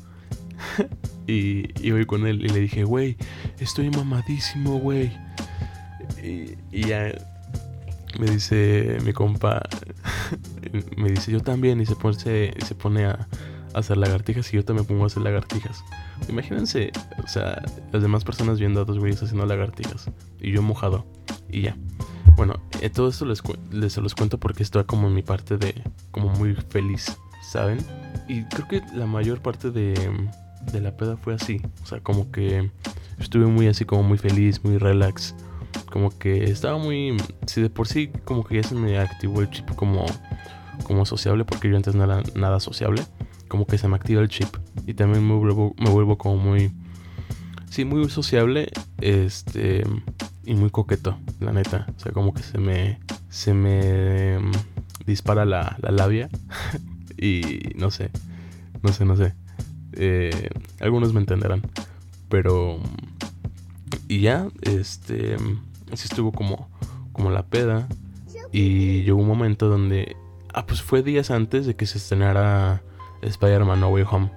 y, 1.26 1.68
y 1.86 1.90
voy 1.90 2.06
con 2.06 2.26
él 2.26 2.44
y 2.44 2.48
le 2.48 2.60
dije, 2.60 2.84
güey, 2.84 3.16
estoy 3.58 3.90
mamadísimo, 3.90 4.78
güey. 4.78 5.12
Y, 6.22 6.56
ya 6.86 7.12
me 8.18 8.30
dice 8.30 8.98
mi 9.04 9.12
compa, 9.12 9.62
me 10.96 11.10
dice 11.10 11.32
yo 11.32 11.40
también 11.40 11.80
y 11.80 11.86
se 11.86 11.96
pone, 11.96 12.16
se, 12.18 12.74
pone 12.74 13.06
a, 13.06 13.28
hacer 13.74 13.96
lagartijas 13.96 14.52
y 14.52 14.56
yo 14.56 14.64
también 14.64 14.86
pongo 14.86 15.04
a 15.04 15.06
hacer 15.06 15.22
lagartijas. 15.22 15.84
Imagínense, 16.28 16.92
o 17.22 17.28
sea, 17.28 17.62
las 17.92 18.02
demás 18.02 18.24
personas 18.24 18.58
viendo 18.58 18.80
a 18.80 18.84
dos 18.84 18.98
güeyes 18.98 19.22
haciendo 19.22 19.46
lagartijas 19.46 20.10
y 20.40 20.52
yo 20.52 20.62
mojado 20.62 21.06
y 21.48 21.62
ya. 21.62 21.76
Bueno, 22.36 22.54
eh, 22.80 22.90
todo 22.90 23.08
esto 23.08 23.26
les, 23.26 23.42
les 23.70 23.92
se 23.92 24.00
los 24.00 24.14
cuento 24.14 24.38
porque 24.38 24.62
estoy 24.62 24.84
como 24.84 25.08
en 25.08 25.14
mi 25.14 25.22
parte 25.22 25.56
de 25.56 25.82
como 26.10 26.30
muy 26.30 26.54
feliz, 26.54 27.16
¿saben? 27.42 27.78
Y 28.28 28.44
creo 28.44 28.68
que 28.68 28.82
la 28.94 29.06
mayor 29.06 29.40
parte 29.40 29.70
de 29.70 29.94
de 30.72 30.80
la 30.80 30.96
peda 30.96 31.16
fue 31.16 31.34
así. 31.34 31.60
O 31.82 31.86
sea, 31.86 32.00
como 32.00 32.30
que 32.30 32.70
estuve 33.18 33.46
muy 33.46 33.68
así, 33.68 33.84
como 33.84 34.02
muy 34.02 34.18
feliz, 34.18 34.64
muy 34.64 34.78
relax. 34.78 35.34
Como 35.90 36.16
que 36.16 36.44
estaba 36.44 36.78
muy. 36.78 37.16
Si 37.46 37.62
de 37.62 37.70
por 37.70 37.88
sí, 37.88 38.10
como 38.24 38.44
que 38.44 38.56
ya 38.56 38.62
se 38.62 38.74
me 38.74 38.98
activó 38.98 39.40
el 39.40 39.50
chip 39.50 39.68
como, 39.74 40.06
como 40.84 41.04
sociable, 41.06 41.44
porque 41.44 41.68
yo 41.68 41.76
antes 41.76 41.94
no 41.94 42.04
era 42.04 42.22
nada 42.34 42.60
sociable. 42.60 43.02
Como 43.48 43.66
que 43.66 43.78
se 43.78 43.88
me 43.88 43.96
activa 43.96 44.20
el 44.22 44.28
chip. 44.28 44.48
Y 44.86 44.94
también 44.94 45.26
me 45.26 45.34
vuelvo, 45.34 45.74
me 45.78 45.90
vuelvo 45.90 46.18
como 46.18 46.36
muy. 46.36 46.72
Sí, 47.70 47.84
muy 47.84 48.08
sociable. 48.08 48.70
Este. 49.00 49.84
Y 50.46 50.54
muy 50.54 50.70
coqueto, 50.70 51.16
la 51.40 51.52
neta. 51.52 51.86
O 51.96 52.00
sea, 52.00 52.12
como 52.12 52.34
que 52.34 52.42
se 52.42 52.58
me. 52.58 52.98
Se 53.28 53.54
me. 53.54 54.38
Mm, 54.38 54.52
dispara 55.06 55.44
la, 55.44 55.76
la 55.80 55.90
labia. 55.90 56.28
y 57.16 57.72
no 57.76 57.90
sé. 57.90 58.10
No 58.82 58.92
sé, 58.92 59.04
no 59.04 59.16
sé. 59.16 59.34
Eh, 59.96 60.50
algunos 60.80 61.12
me 61.12 61.20
entenderán. 61.20 61.62
Pero. 62.28 62.78
Y 64.08 64.20
ya, 64.20 64.48
este. 64.62 65.36
Así 65.92 66.08
estuvo 66.10 66.32
como, 66.32 66.68
como 67.12 67.30
la 67.30 67.46
peda. 67.46 67.88
Y 68.52 69.02
llegó 69.02 69.18
un 69.18 69.28
momento 69.28 69.68
donde. 69.68 70.16
Ah, 70.52 70.66
pues 70.66 70.82
fue 70.82 71.02
días 71.02 71.30
antes 71.30 71.66
de 71.66 71.74
que 71.74 71.86
se 71.86 71.98
estrenara 71.98 72.82
Spider-Man 73.22 73.80
No 73.80 73.88
Way 73.88 74.04
Home. 74.10 74.30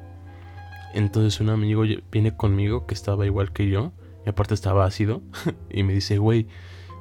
Entonces 0.94 1.40
un 1.40 1.50
amigo 1.50 1.84
viene 2.12 2.36
conmigo 2.36 2.88
que 2.88 2.96
estaba 2.96 3.26
igual 3.26 3.52
que 3.54 3.70
yo. 3.70 3.92
Y 4.26 4.30
aparte 4.30 4.54
estaba 4.54 4.86
ácido. 4.86 5.22
y 5.70 5.84
me 5.84 5.94
dice, 5.94 6.18
güey, 6.18 6.48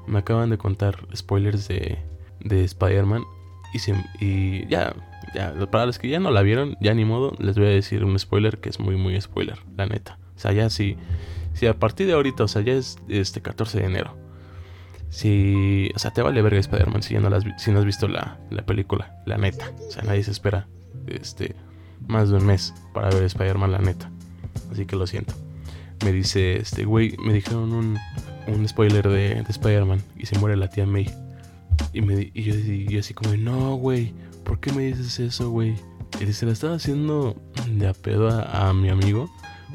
me 0.06 0.18
acaban 0.18 0.50
de 0.50 0.58
contar 0.58 1.06
spoilers 1.14 1.68
de, 1.68 1.98
de 2.40 2.64
Spider-Man. 2.64 3.24
Y, 3.72 4.24
y 4.24 4.66
ya, 4.68 4.94
ya, 5.34 5.54
para 5.70 5.86
los 5.86 5.98
que 5.98 6.08
ya 6.08 6.20
no 6.20 6.30
la 6.30 6.42
vieron, 6.42 6.76
ya 6.80 6.94
ni 6.94 7.04
modo, 7.04 7.34
les 7.38 7.56
voy 7.56 7.66
a 7.66 7.70
decir 7.70 8.04
un 8.04 8.18
spoiler 8.18 8.58
que 8.58 8.68
es 8.68 8.80
muy, 8.80 8.96
muy 8.96 9.20
spoiler, 9.20 9.58
la 9.76 9.86
neta. 9.86 10.18
O 10.36 10.38
sea, 10.38 10.52
ya 10.52 10.70
si, 10.70 10.96
si 11.54 11.66
a 11.66 11.74
partir 11.74 12.06
de 12.06 12.12
ahorita, 12.12 12.44
o 12.44 12.48
sea, 12.48 12.62
ya 12.62 12.74
es 12.74 12.98
este 13.08 13.40
14 13.40 13.78
de 13.78 13.84
enero. 13.86 14.16
Si, 15.08 15.90
o 15.94 15.98
sea, 15.98 16.10
te 16.10 16.20
vale 16.20 16.42
verga 16.42 16.58
Spider-Man 16.58 17.02
si, 17.02 17.14
no, 17.14 17.30
si 17.58 17.70
no 17.70 17.78
has 17.78 17.84
visto 17.84 18.08
la, 18.08 18.38
la, 18.50 18.66
película, 18.66 19.22
la 19.24 19.38
neta. 19.38 19.72
O 19.88 19.90
sea, 19.90 20.02
nadie 20.02 20.22
se 20.24 20.32
espera 20.32 20.68
este, 21.06 21.54
más 22.06 22.28
de 22.28 22.36
un 22.36 22.46
mes 22.46 22.74
para 22.92 23.08
ver 23.10 23.22
Spider-Man, 23.22 23.72
la 23.72 23.78
neta. 23.78 24.10
Así 24.70 24.84
que 24.84 24.96
lo 24.96 25.06
siento. 25.06 25.34
Me 26.04 26.12
dice, 26.12 26.56
este, 26.56 26.84
güey, 26.84 27.16
me 27.18 27.32
dijeron 27.32 27.72
un, 27.72 27.98
un 28.48 28.68
spoiler 28.68 29.08
de, 29.08 29.42
de 29.42 29.46
Spider-Man 29.48 30.02
y 30.18 30.26
se 30.26 30.38
muere 30.38 30.56
la 30.56 30.68
tía 30.68 30.86
May. 30.86 31.10
Y, 31.92 32.02
me, 32.02 32.30
y 32.34 32.42
yo, 32.42 32.54
y 32.54 32.86
yo 32.86 33.00
así 33.00 33.14
como, 33.14 33.34
no, 33.36 33.76
güey, 33.76 34.12
¿por 34.46 34.60
qué 34.60 34.72
me 34.72 34.84
dices 34.84 35.18
eso, 35.18 35.50
güey? 35.50 35.74
Y 36.20 36.32
se 36.32 36.46
la 36.46 36.52
estaba 36.52 36.76
haciendo 36.76 37.36
de 37.68 37.88
a 37.88 37.92
pedo 37.92 38.28
a, 38.30 38.72
mi 38.72 38.88
amigo 38.88 39.28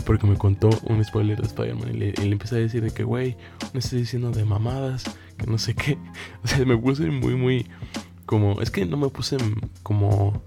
porque 0.06 0.26
me 0.26 0.38
contó 0.38 0.70
un 0.86 1.04
spoiler 1.04 1.40
de 1.40 1.46
Spider-Man 1.46 1.90
y 1.94 1.98
le, 1.98 2.14
empecé 2.18 2.56
a 2.56 2.60
decir 2.60 2.82
de 2.82 2.92
que, 2.92 3.04
güey, 3.04 3.36
me 3.74 3.82
estoy 3.82 4.00
diciendo 4.00 4.32
de 4.32 4.46
mamadas, 4.46 5.04
que 5.38 5.46
no 5.46 5.58
sé 5.58 5.76
qué. 5.76 5.98
O 6.44 6.48
sea, 6.48 6.66
me 6.66 6.78
puse 6.78 7.04
muy, 7.12 7.36
muy 7.36 7.68
como, 8.26 8.62
es 8.62 8.72
que 8.72 8.86
no 8.86 8.96
me 8.96 9.10
puse 9.10 9.38
como, 9.84 10.42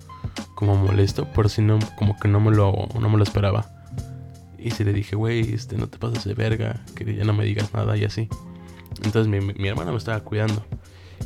como 0.55 0.75
molesto, 0.75 1.29
pero 1.35 1.51
si 1.51 1.61
no, 1.61 1.79
como 1.97 2.19
que 2.19 2.27
no 2.27 2.41
me 2.41 2.51
lo, 2.51 2.73
no 2.99 3.09
me 3.11 3.19
lo 3.19 3.23
esperaba. 3.23 3.71
Y 4.59 4.71
se 4.71 4.85
le 4.85 4.95
dije, 4.95 5.15
güey, 5.15 5.53
este, 5.53 5.77
no 5.77 5.89
te 5.89 5.99
pases 5.99 6.25
de 6.25 6.33
verga, 6.33 6.83
que 6.97 7.15
ya 7.15 7.25
no 7.25 7.35
me 7.35 7.45
digas 7.45 7.75
nada 7.75 7.97
y 7.99 8.05
así. 8.05 8.31
Entonces 9.05 9.29
mi, 9.29 9.41
mi 9.41 9.69
hermana 9.69 9.91
me 9.91 9.99
estaba 9.99 10.21
cuidando 10.21 10.65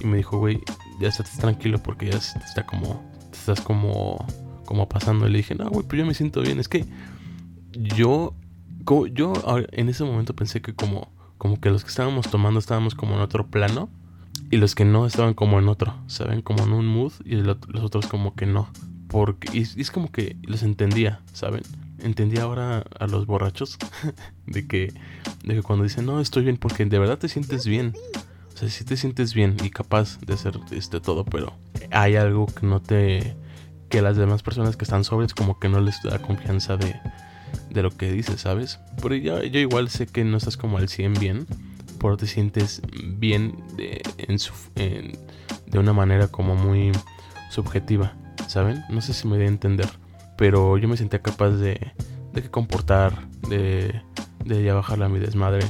y 0.01 0.07
me 0.07 0.17
dijo, 0.17 0.39
güey, 0.39 0.61
ya 1.01 1.09
estás 1.09 1.39
tranquilo 1.39 1.79
porque 1.79 2.11
ya 2.11 2.19
está 2.19 2.67
como, 2.67 3.03
te 3.31 3.39
estás 3.39 3.61
como, 3.61 4.25
como 4.65 4.89
pasando. 4.89 5.27
Y 5.27 5.31
le 5.31 5.39
dije, 5.39 5.55
no, 5.55 5.69
güey, 5.71 5.87
pero 5.89 6.03
yo 6.03 6.07
me 6.07 6.15
siento 6.15 6.43
bien. 6.43 6.59
Es 6.59 6.69
que 6.69 6.85
yo, 7.73 8.35
yo 9.13 9.33
en 9.73 9.89
ese 9.89 10.05
momento 10.05 10.35
pensé 10.35 10.61
que 10.61 10.75
como, 10.75 11.11
como 11.39 11.61
que 11.61 11.71
los 11.71 11.85
que 11.85 11.91
estábamos 11.91 12.31
tomando 12.31 12.59
estábamos 12.61 12.95
como 12.95 13.15
en 13.15 13.21
otro 13.21 13.47
plano. 13.47 13.89
Y 14.51 14.57
los 14.57 14.75
que 14.75 14.85
no 14.85 15.05
estaban 15.05 15.35
como 15.35 15.59
en 15.59 15.69
otro, 15.69 15.95
¿saben? 16.07 16.41
Como 16.41 16.65
en 16.65 16.73
un 16.73 16.87
mood 16.87 17.13
y 17.25 17.35
los 17.35 17.59
otros 17.83 18.07
como 18.07 18.35
que 18.35 18.47
no. 18.47 18.71
Porque, 19.09 19.49
y, 19.53 19.63
es 19.63 19.91
como 19.91 20.11
que 20.11 20.37
los 20.43 20.63
entendía, 20.63 21.21
¿saben? 21.33 21.63
Entendía 21.99 22.45
ahora 22.45 22.85
a 22.99 23.07
los 23.07 23.27
borrachos 23.27 23.77
de 24.47 24.67
que, 24.67 24.95
de 25.45 25.55
que 25.55 25.63
cuando 25.63 25.85
dicen, 25.85 26.07
no, 26.07 26.21
estoy 26.21 26.45
bien, 26.45 26.57
porque 26.57 26.85
de 26.87 26.99
verdad 26.99 27.19
te 27.19 27.29
sientes 27.29 27.67
bien. 27.67 27.95
O 28.59 28.61
sea, 28.61 28.69
si 28.71 28.85
te 28.85 28.97
sientes 28.97 29.35
bien 29.35 29.57
y 29.63 29.71
capaz 29.71 30.19
de 30.19 30.35
hacer 30.35 30.59
este 30.73 31.01
todo, 31.01 31.25
pero 31.25 31.53
hay 31.93 32.17
algo 32.17 32.47
que 32.47 32.67
no 32.67 32.83
te... 32.83 33.37
que 33.89 34.03
las 34.03 34.17
demás 34.17 34.43
personas 34.43 34.77
que 34.77 34.85
están 34.85 35.05
sobres 35.05 35.33
como 35.33 35.61
que 35.61 35.69
no 35.69 35.81
les 35.81 36.03
da 36.03 36.19
confianza 36.19 36.77
de, 36.77 36.97
de 37.71 37.83
lo 37.85 37.97
que 37.97 38.11
dices, 38.11 38.41
¿sabes? 38.41 38.81
Pero 39.01 39.15
yo, 39.15 39.45
yo 39.45 39.61
igual 39.61 39.89
sé 39.91 40.09
que 40.09 40.25
no 40.25 40.37
estás 40.39 40.57
como 40.57 40.79
al 40.79 40.89
100 40.89 41.15
bien 41.15 41.47
pero 42.01 42.17
te 42.17 42.27
sientes 42.27 42.83
bien 43.17 43.63
de, 43.77 44.03
en 44.19 44.41
su, 44.41 44.53
de 44.75 45.79
una 45.79 45.93
manera 45.93 46.27
como 46.27 46.57
muy 46.57 46.91
subjetiva, 47.51 48.15
¿saben? 48.49 48.85
No 48.89 49.01
sé 49.01 49.13
si 49.13 49.29
me 49.29 49.37
voy 49.37 49.45
a 49.45 49.49
entender, 49.49 49.89
pero 50.37 50.79
yo 50.79 50.89
me 50.89 50.97
sentía 50.97 51.21
capaz 51.21 51.51
de, 51.51 51.93
de 52.33 52.51
comportar, 52.51 53.29
de, 53.49 54.03
de 54.45 54.65
ya 54.65 54.75
bajarle 54.75 55.05
a 55.05 55.09
mi 55.09 55.19
desmadre, 55.19 55.67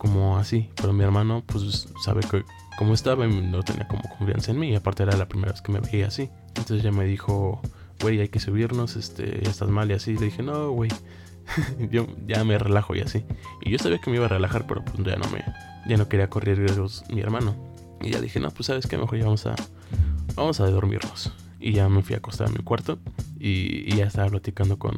como 0.00 0.38
así. 0.38 0.70
Pero 0.76 0.94
mi 0.94 1.04
hermano, 1.04 1.44
pues 1.46 1.88
sabe 2.02 2.22
que 2.22 2.42
como 2.78 2.94
estaba, 2.94 3.26
no 3.26 3.62
tenía 3.62 3.86
como 3.86 4.02
confianza 4.18 4.50
en 4.50 4.58
mí, 4.58 4.70
y 4.70 4.74
aparte 4.74 5.02
era 5.02 5.14
la 5.14 5.28
primera 5.28 5.52
vez 5.52 5.60
que 5.60 5.70
me 5.70 5.80
veía 5.80 6.06
así. 6.06 6.30
Entonces 6.48 6.82
ya 6.82 6.90
me 6.90 7.04
dijo, 7.04 7.60
güey, 8.00 8.18
hay 8.20 8.28
que 8.28 8.40
subirnos, 8.40 8.96
este, 8.96 9.40
ya 9.44 9.50
estás 9.50 9.68
mal 9.68 9.90
y 9.90 9.94
así. 9.94 10.14
Le 10.14 10.26
dije, 10.26 10.42
no, 10.42 10.70
güey, 10.70 10.90
yo 11.90 12.06
ya 12.26 12.42
me 12.44 12.58
relajo 12.58 12.96
y 12.96 13.00
así. 13.00 13.24
Y 13.60 13.70
yo 13.70 13.78
sabía 13.78 13.98
que 13.98 14.10
me 14.10 14.16
iba 14.16 14.24
a 14.24 14.30
relajar, 14.30 14.66
pero 14.66 14.82
pues 14.82 14.96
ya 15.06 15.16
no 15.16 15.28
me, 15.28 15.44
ya 15.86 15.98
no 15.98 16.08
quería 16.08 16.30
correr 16.30 16.58
riesgos 16.58 17.04
mi 17.10 17.20
hermano. 17.20 17.54
Y 18.00 18.10
ya 18.10 18.20
dije, 18.22 18.40
no, 18.40 18.50
pues 18.50 18.66
sabes 18.66 18.86
que 18.86 18.96
mejor 18.96 19.18
ya 19.18 19.24
vamos 19.26 19.44
a, 19.44 19.54
vamos 20.34 20.60
a 20.60 20.70
dormirnos. 20.70 21.34
Y 21.60 21.72
ya 21.72 21.90
me 21.90 22.00
fui 22.00 22.14
a 22.14 22.18
acostar 22.18 22.48
a 22.48 22.50
mi 22.50 22.60
cuarto 22.64 22.98
y, 23.38 23.94
ya 23.94 24.06
estaba 24.06 24.30
platicando 24.30 24.78
con, 24.78 24.94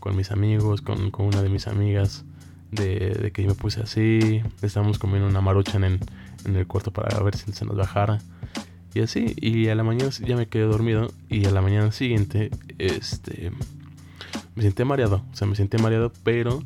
con 0.00 0.14
mis 0.14 0.30
amigos, 0.30 0.82
con, 0.82 1.10
con, 1.10 1.24
una 1.24 1.40
de 1.40 1.48
mis 1.48 1.66
amigas, 1.66 2.26
de, 2.72 3.30
que 3.32 3.42
yo 3.42 3.48
me 3.48 3.54
puse 3.54 3.80
así. 3.80 4.42
Estábamos 4.62 4.98
comiendo 4.98 5.28
una 5.28 5.40
marucha 5.40 5.76
en, 5.76 5.84
en 5.84 6.56
el 6.56 6.66
cuarto 6.66 6.90
para 6.90 7.18
ver 7.22 7.36
si 7.36 7.52
se 7.52 7.64
nos 7.64 7.76
bajara. 7.76 8.18
Y 8.94 9.00
así, 9.00 9.34
y 9.36 9.68
a 9.68 9.74
la 9.74 9.84
mañana 9.84 10.10
ya 10.10 10.36
me 10.36 10.48
quedé 10.48 10.64
dormido 10.64 11.10
y 11.30 11.46
a 11.46 11.50
la 11.50 11.62
mañana 11.62 11.92
siguiente, 11.92 12.50
este, 12.78 13.50
me 14.54 14.62
sentí 14.62 14.84
mareado, 14.84 15.22
o 15.32 15.34
sea, 15.34 15.46
me 15.46 15.56
sentí 15.56 15.78
mareado, 15.78 16.12
pero 16.22 16.62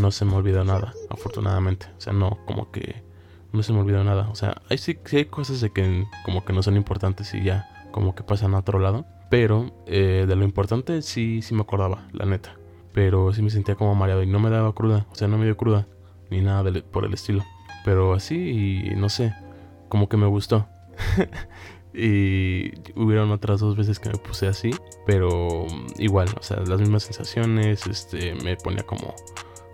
no 0.00 0.10
se 0.10 0.24
me 0.24 0.34
olvidó 0.34 0.64
nada, 0.64 0.92
afortunadamente. 1.08 1.86
O 1.98 2.00
sea, 2.00 2.12
no, 2.12 2.38
como 2.46 2.72
que 2.72 3.02
no 3.52 3.62
se 3.62 3.72
me 3.72 3.78
olvidó 3.78 4.02
nada. 4.02 4.28
O 4.30 4.34
sea, 4.34 4.60
hay, 4.68 4.78
sí, 4.78 4.98
hay 5.12 5.26
cosas 5.26 5.60
de 5.60 5.70
que 5.70 6.04
como 6.24 6.44
que 6.44 6.52
no 6.52 6.62
son 6.62 6.76
importantes 6.76 7.32
y 7.34 7.44
ya 7.44 7.68
como 7.92 8.14
que 8.14 8.24
pasan 8.24 8.54
a 8.54 8.58
otro 8.58 8.80
lado. 8.80 9.06
Pero 9.30 9.72
eh, 9.86 10.24
de 10.26 10.36
lo 10.36 10.44
importante 10.44 11.00
sí, 11.00 11.42
sí 11.42 11.54
me 11.54 11.62
acordaba, 11.62 12.08
la 12.12 12.26
neta. 12.26 12.56
Pero 12.92 13.32
sí 13.32 13.42
me 13.42 13.50
sentía 13.50 13.74
como 13.74 13.94
mareado 13.94 14.22
y 14.22 14.26
no 14.26 14.38
me 14.38 14.50
daba 14.50 14.74
cruda. 14.74 15.06
O 15.12 15.14
sea, 15.14 15.28
no 15.28 15.38
me 15.38 15.44
dio 15.44 15.56
cruda 15.56 15.86
ni 16.30 16.40
nada 16.40 16.70
por 16.90 17.04
el 17.04 17.14
estilo. 17.14 17.42
Pero 17.84 18.14
así, 18.14 18.82
y 18.86 18.96
no 18.96 19.08
sé, 19.08 19.34
como 19.88 20.08
que 20.08 20.16
me 20.16 20.26
gustó. 20.26 20.66
Y 21.94 22.72
hubieron 22.96 23.30
otras 23.32 23.60
dos 23.60 23.76
veces 23.76 23.98
que 23.98 24.08
me 24.08 24.16
puse 24.16 24.46
así, 24.46 24.70
pero 25.06 25.66
igual, 25.98 26.28
o 26.38 26.42
sea, 26.42 26.58
las 26.66 26.80
mismas 26.80 27.02
sensaciones, 27.02 27.86
este, 27.86 28.34
me 28.34 28.56
ponía 28.56 28.82
como, 28.84 29.14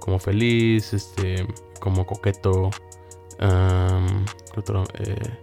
como 0.00 0.18
feliz, 0.18 0.92
este, 0.94 1.46
como 1.81 2.07
coqueto, 2.07 2.70
um, 3.40 4.24
otro? 4.57 4.83
Eh, 4.94 5.38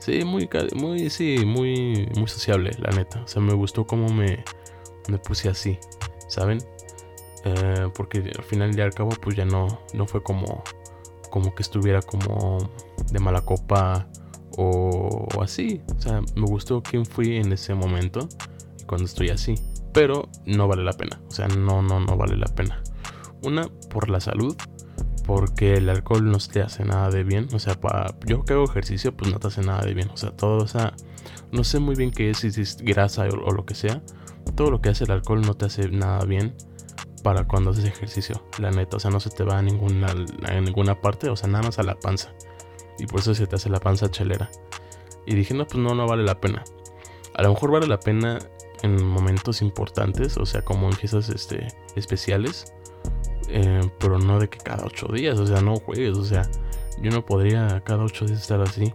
sí, 0.00 0.24
muy, 0.24 0.48
muy, 0.74 1.08
sí, 1.08 1.44
muy, 1.46 2.08
muy 2.16 2.26
sociable, 2.26 2.72
la 2.78 2.90
neta. 2.96 3.22
O 3.22 3.28
sea, 3.28 3.40
me 3.40 3.54
gustó 3.54 3.86
cómo 3.86 4.08
me, 4.08 4.42
me 5.08 5.18
puse 5.18 5.48
así, 5.48 5.78
¿saben? 6.26 6.58
Eh, 7.44 7.88
porque 7.94 8.32
al 8.36 8.44
final 8.44 8.76
y 8.76 8.80
al 8.80 8.94
cabo, 8.94 9.10
pues 9.10 9.36
ya 9.36 9.44
no, 9.44 9.66
no 9.94 10.06
fue 10.06 10.22
como, 10.22 10.62
como 11.30 11.54
que 11.54 11.62
estuviera 11.62 12.02
como 12.02 12.58
de 13.10 13.18
mala 13.20 13.42
copa 13.42 14.08
o, 14.56 15.26
así. 15.42 15.82
O 15.96 16.00
sea, 16.00 16.20
me 16.34 16.46
gustó 16.46 16.82
quién 16.82 17.06
fui 17.06 17.36
en 17.36 17.52
ese 17.52 17.74
momento 17.74 18.28
y 18.80 18.84
cuando 18.84 19.06
estoy 19.06 19.30
así. 19.30 19.54
Pero 19.92 20.28
no 20.46 20.68
vale 20.68 20.84
la 20.84 20.92
pena. 20.92 21.20
O 21.28 21.30
sea, 21.30 21.48
no, 21.48 21.82
no, 21.82 22.00
no 22.00 22.16
vale 22.16 22.36
la 22.36 22.48
pena. 22.48 22.82
Una, 23.42 23.68
por 23.90 24.10
la 24.10 24.20
salud. 24.20 24.56
Porque 25.24 25.74
el 25.74 25.90
alcohol 25.90 26.30
no 26.30 26.38
te 26.38 26.62
hace 26.62 26.84
nada 26.84 27.10
de 27.10 27.22
bien. 27.22 27.48
O 27.52 27.58
sea, 27.58 27.74
para, 27.74 28.14
yo 28.26 28.44
que 28.44 28.54
hago 28.54 28.64
ejercicio, 28.64 29.14
pues 29.14 29.30
no 29.30 29.38
te 29.38 29.48
hace 29.48 29.60
nada 29.60 29.82
de 29.82 29.92
bien. 29.92 30.08
O 30.10 30.16
sea, 30.16 30.30
todo, 30.30 30.64
o 30.64 30.66
sea, 30.66 30.94
no 31.52 31.64
sé 31.64 31.78
muy 31.78 31.94
bien 31.94 32.10
qué 32.10 32.30
es, 32.30 32.38
si 32.38 32.48
es 32.48 32.78
grasa 32.78 33.26
o, 33.28 33.52
lo 33.52 33.66
que 33.66 33.74
sea. 33.74 34.02
Todo 34.54 34.70
lo 34.70 34.80
que 34.80 34.88
hace 34.88 35.04
el 35.04 35.10
alcohol 35.10 35.42
no 35.42 35.54
te 35.54 35.66
hace 35.66 35.90
nada 35.90 36.24
bien 36.24 36.54
para 37.22 37.46
cuando 37.46 37.70
haces 37.70 37.84
ejercicio. 37.84 38.42
La 38.58 38.70
neta, 38.70 38.96
o 38.96 39.00
sea, 39.00 39.10
no 39.10 39.20
se 39.20 39.30
te 39.30 39.44
va 39.44 39.58
a 39.58 39.62
ninguna, 39.62 40.08
a 40.46 40.60
ninguna 40.60 41.00
parte. 41.00 41.28
O 41.28 41.36
sea, 41.36 41.48
nada 41.48 41.64
más 41.64 41.78
a 41.78 41.82
la 41.82 41.98
panza 41.98 42.32
y 42.98 43.06
por 43.06 43.20
eso 43.20 43.34
se 43.34 43.46
te 43.46 43.56
hace 43.56 43.70
la 43.70 43.80
panza 43.80 44.10
chelera. 44.10 44.50
Y 45.24 45.34
dije, 45.34 45.54
no, 45.54 45.66
pues 45.66 45.78
no, 45.78 45.94
no 45.94 46.06
vale 46.06 46.24
la 46.24 46.40
pena. 46.40 46.64
A 47.34 47.42
lo 47.42 47.50
mejor 47.50 47.70
vale 47.70 47.86
la 47.86 48.00
pena 48.00 48.38
en 48.82 49.04
momentos 49.04 49.62
importantes, 49.62 50.36
o 50.36 50.46
sea, 50.46 50.62
como 50.62 50.88
en 50.88 50.92
fiestas 50.92 51.28
este, 51.28 51.68
especiales, 51.94 52.72
eh, 53.48 53.80
pero 53.98 54.18
no 54.18 54.38
de 54.38 54.48
que 54.48 54.58
cada 54.58 54.84
ocho 54.84 55.06
días, 55.08 55.38
o 55.38 55.46
sea, 55.46 55.60
no 55.60 55.76
juegues, 55.76 56.16
o 56.16 56.24
sea, 56.24 56.48
yo 57.00 57.10
no 57.10 57.24
podría 57.24 57.82
cada 57.84 58.04
ocho 58.04 58.24
días 58.24 58.40
estar 58.40 58.60
así. 58.60 58.92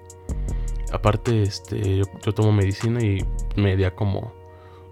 Aparte, 0.91 1.41
este, 1.41 1.97
yo, 1.97 2.05
yo 2.23 2.33
tomo 2.33 2.51
medicina 2.51 3.01
y 3.01 3.25
me 3.55 3.75
da 3.77 3.95
como, 3.95 4.33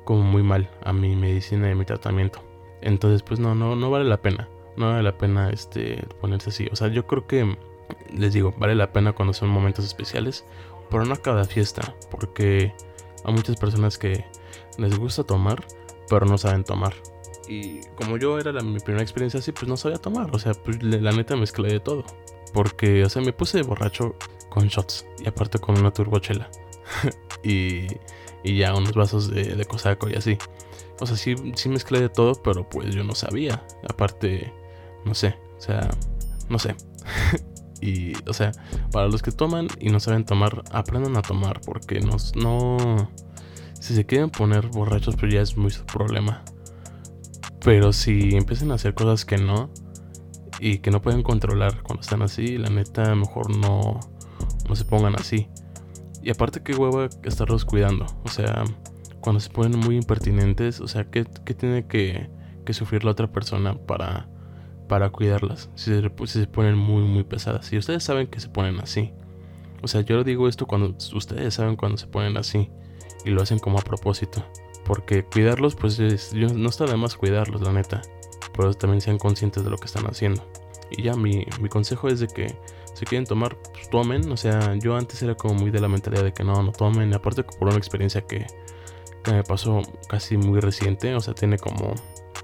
como 0.05 0.23
muy 0.23 0.43
mal 0.43 0.69
a 0.83 0.93
mi 0.93 1.15
medicina 1.15 1.69
y 1.69 1.75
mi 1.75 1.85
tratamiento. 1.85 2.41
Entonces, 2.81 3.23
pues 3.23 3.39
no, 3.39 3.55
no, 3.55 3.75
no 3.75 3.89
vale 3.89 4.05
la 4.05 4.21
pena. 4.21 4.49
No 4.77 4.89
vale 4.89 5.03
la 5.03 5.17
pena 5.17 5.49
este, 5.49 6.05
ponerse 6.19 6.49
así. 6.49 6.67
O 6.71 6.75
sea, 6.75 6.87
yo 6.87 7.05
creo 7.05 7.27
que 7.27 7.57
les 8.13 8.33
digo, 8.33 8.53
vale 8.57 8.75
la 8.75 8.91
pena 8.91 9.13
cuando 9.13 9.33
son 9.33 9.49
momentos 9.49 9.85
especiales, 9.85 10.45
pero 10.89 11.05
no 11.05 11.13
a 11.13 11.17
cada 11.17 11.45
fiesta, 11.45 11.95
porque 12.09 12.73
hay 13.23 13.33
muchas 13.33 13.57
personas 13.57 13.97
que 13.97 14.25
les 14.77 14.97
gusta 14.97 15.23
tomar, 15.23 15.65
pero 16.09 16.25
no 16.25 16.37
saben 16.37 16.63
tomar. 16.63 16.93
Y 17.47 17.81
como 17.95 18.17
yo 18.17 18.39
era 18.39 18.53
mi 18.61 18.79
primera 18.79 19.03
experiencia 19.03 19.39
así, 19.39 19.51
pues 19.51 19.67
no 19.67 19.77
sabía 19.77 19.97
tomar, 19.97 20.33
o 20.33 20.39
sea, 20.39 20.53
pues 20.53 20.81
la 20.83 21.11
neta 21.11 21.35
mezclé 21.35 21.69
de 21.71 21.79
todo. 21.79 22.03
Porque, 22.53 23.03
o 23.03 23.09
sea, 23.09 23.21
me 23.21 23.33
puse 23.33 23.61
borracho 23.63 24.15
con 24.49 24.67
shots 24.67 25.05
y 25.19 25.27
aparte 25.27 25.59
con 25.59 25.79
una 25.79 25.91
turbochela. 25.91 26.49
y, 27.43 27.87
y 28.43 28.57
ya 28.57 28.75
unos 28.75 28.93
vasos 28.93 29.29
de, 29.29 29.55
de 29.55 29.65
cosaco 29.65 30.09
y 30.09 30.15
así. 30.15 30.37
O 31.01 31.05
sea, 31.07 31.17
sí, 31.17 31.35
sí 31.55 31.67
mezclé 31.67 31.99
de 31.99 32.09
todo, 32.09 32.35
pero 32.43 32.69
pues 32.69 32.93
yo 32.93 33.03
no 33.03 33.15
sabía. 33.15 33.65
Aparte, 33.89 34.53
no 35.03 35.15
sé, 35.15 35.35
o 35.57 35.61
sea, 35.61 35.89
no 36.49 36.57
sé. 36.57 36.75
Y, 37.83 38.13
o 38.27 38.33
sea, 38.33 38.51
para 38.91 39.07
los 39.07 39.23
que 39.23 39.31
toman 39.31 39.67
y 39.79 39.89
no 39.89 39.99
saben 39.99 40.23
tomar, 40.23 40.63
aprendan 40.71 41.17
a 41.17 41.23
tomar 41.23 41.61
porque 41.61 41.99
no, 41.99 42.15
no... 42.35 43.09
Si 43.79 43.95
se 43.95 44.05
quieren 44.05 44.29
poner 44.29 44.67
borrachos, 44.67 45.15
pues 45.15 45.33
ya 45.33 45.41
es 45.41 45.57
muy 45.57 45.71
su 45.71 45.83
problema. 45.87 46.43
Pero 47.65 47.91
si 47.91 48.35
empiezan 48.35 48.71
a 48.71 48.75
hacer 48.75 48.93
cosas 48.93 49.25
que 49.25 49.39
no 49.39 49.71
y 50.59 50.77
que 50.77 50.91
no 50.91 51.01
pueden 51.01 51.23
controlar 51.23 51.81
cuando 51.81 52.01
están 52.01 52.21
así, 52.21 52.59
la 52.59 52.69
neta, 52.69 53.15
mejor 53.15 53.49
no, 53.57 53.99
no 54.69 54.75
se 54.75 54.85
pongan 54.85 55.15
así. 55.19 55.47
Y 56.21 56.29
aparte, 56.29 56.61
que 56.61 56.75
hueva 56.75 57.09
estarlos 57.23 57.65
cuidando. 57.65 58.05
O 58.23 58.29
sea, 58.29 58.63
cuando 59.21 59.39
se 59.39 59.49
ponen 59.49 59.79
muy 59.79 59.95
impertinentes, 59.95 60.81
o 60.81 60.87
sea, 60.87 61.05
¿qué, 61.05 61.25
qué 61.45 61.53
tiene 61.53 61.87
que, 61.87 62.29
que 62.65 62.73
sufrir 62.73 63.03
la 63.03 63.11
otra 63.11 63.31
persona 63.31 63.75
para 63.75 64.27
para 64.91 65.09
cuidarlas 65.09 65.69
si 65.75 65.93
se, 66.25 66.47
ponen 66.47 66.77
muy 66.77 67.03
muy 67.03 67.23
pesadas. 67.23 67.71
Y 67.71 67.77
ustedes 67.77 68.03
saben 68.03 68.27
que 68.27 68.41
se 68.41 68.49
ponen 68.49 68.77
así. 68.81 69.13
O 69.81 69.87
sea, 69.87 70.01
yo 70.01 70.25
digo 70.25 70.49
esto 70.49 70.67
cuando 70.67 70.97
ustedes 71.13 71.53
saben 71.53 71.77
cuando 71.77 71.97
se 71.97 72.07
ponen 72.07 72.35
así 72.35 72.69
y 73.23 73.29
lo 73.29 73.41
hacen 73.41 73.57
como 73.57 73.79
a 73.79 73.81
propósito. 73.83 74.43
Porque 74.83 75.23
cuidarlos, 75.23 75.75
pues 75.75 75.97
no 76.33 76.67
está 76.69 76.87
de 76.87 76.97
más 76.97 77.15
cuidarlos, 77.15 77.61
la 77.61 77.71
neta. 77.71 78.01
Pero 78.53 78.73
también 78.73 78.99
sean 78.99 79.17
conscientes 79.17 79.63
de 79.63 79.69
lo 79.69 79.77
que 79.77 79.85
están 79.85 80.07
haciendo. 80.07 80.45
Y 80.89 81.03
ya 81.03 81.15
mi, 81.15 81.45
mi 81.61 81.69
consejo 81.69 82.09
es 82.09 82.19
de 82.19 82.27
que 82.27 82.53
si 82.93 83.05
quieren 83.05 83.25
tomar, 83.25 83.57
pues 83.71 83.89
tomen. 83.89 84.29
O 84.29 84.35
sea, 84.35 84.75
yo 84.75 84.97
antes 84.97 85.23
era 85.23 85.35
como 85.35 85.53
muy 85.53 85.71
de 85.71 85.79
la 85.79 85.87
mentalidad 85.87 86.25
de 86.25 86.33
que 86.33 86.43
no, 86.43 86.61
no 86.63 86.73
tomen. 86.73 87.13
Aparte 87.13 87.43
por 87.43 87.69
una 87.69 87.77
experiencia 87.77 88.19
que, 88.23 88.45
que 89.21 89.31
me 89.31 89.43
pasó 89.43 89.81
casi 90.07 90.37
muy 90.37 90.59
reciente. 90.59 91.15
O 91.15 91.19
sea, 91.19 91.33
tiene 91.33 91.57
como, 91.57 91.93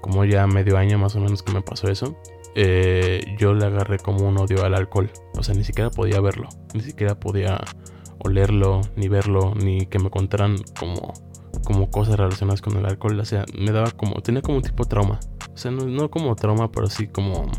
como 0.00 0.24
ya 0.24 0.46
medio 0.46 0.76
año 0.76 0.98
más 0.98 1.16
o 1.16 1.20
menos 1.20 1.42
que 1.42 1.52
me 1.52 1.62
pasó 1.62 1.88
eso. 1.88 2.16
Eh, 2.54 3.36
yo 3.38 3.54
le 3.54 3.66
agarré 3.66 3.98
como 3.98 4.26
un 4.26 4.38
odio 4.38 4.64
al 4.64 4.74
alcohol. 4.74 5.10
O 5.36 5.42
sea, 5.42 5.54
ni 5.54 5.64
siquiera 5.64 5.90
podía 5.90 6.20
verlo, 6.20 6.48
ni 6.74 6.80
siquiera 6.80 7.18
podía 7.18 7.60
olerlo, 8.18 8.80
ni 8.96 9.08
verlo, 9.08 9.54
ni 9.54 9.86
que 9.86 9.98
me 9.98 10.10
contaran 10.10 10.56
como, 10.78 11.14
como 11.64 11.90
cosas 11.90 12.16
relacionadas 12.16 12.60
con 12.60 12.76
el 12.76 12.86
alcohol. 12.86 13.18
O 13.20 13.24
sea, 13.24 13.44
me 13.56 13.70
daba 13.70 13.90
como, 13.92 14.20
tenía 14.22 14.42
como 14.42 14.56
un 14.58 14.62
tipo 14.62 14.84
de 14.84 14.90
trauma. 14.90 15.20
O 15.54 15.56
sea, 15.56 15.70
no, 15.70 16.10
como 16.10 16.34
trauma, 16.36 16.70
pero 16.70 16.88
sí 16.88 17.08
como, 17.08 17.50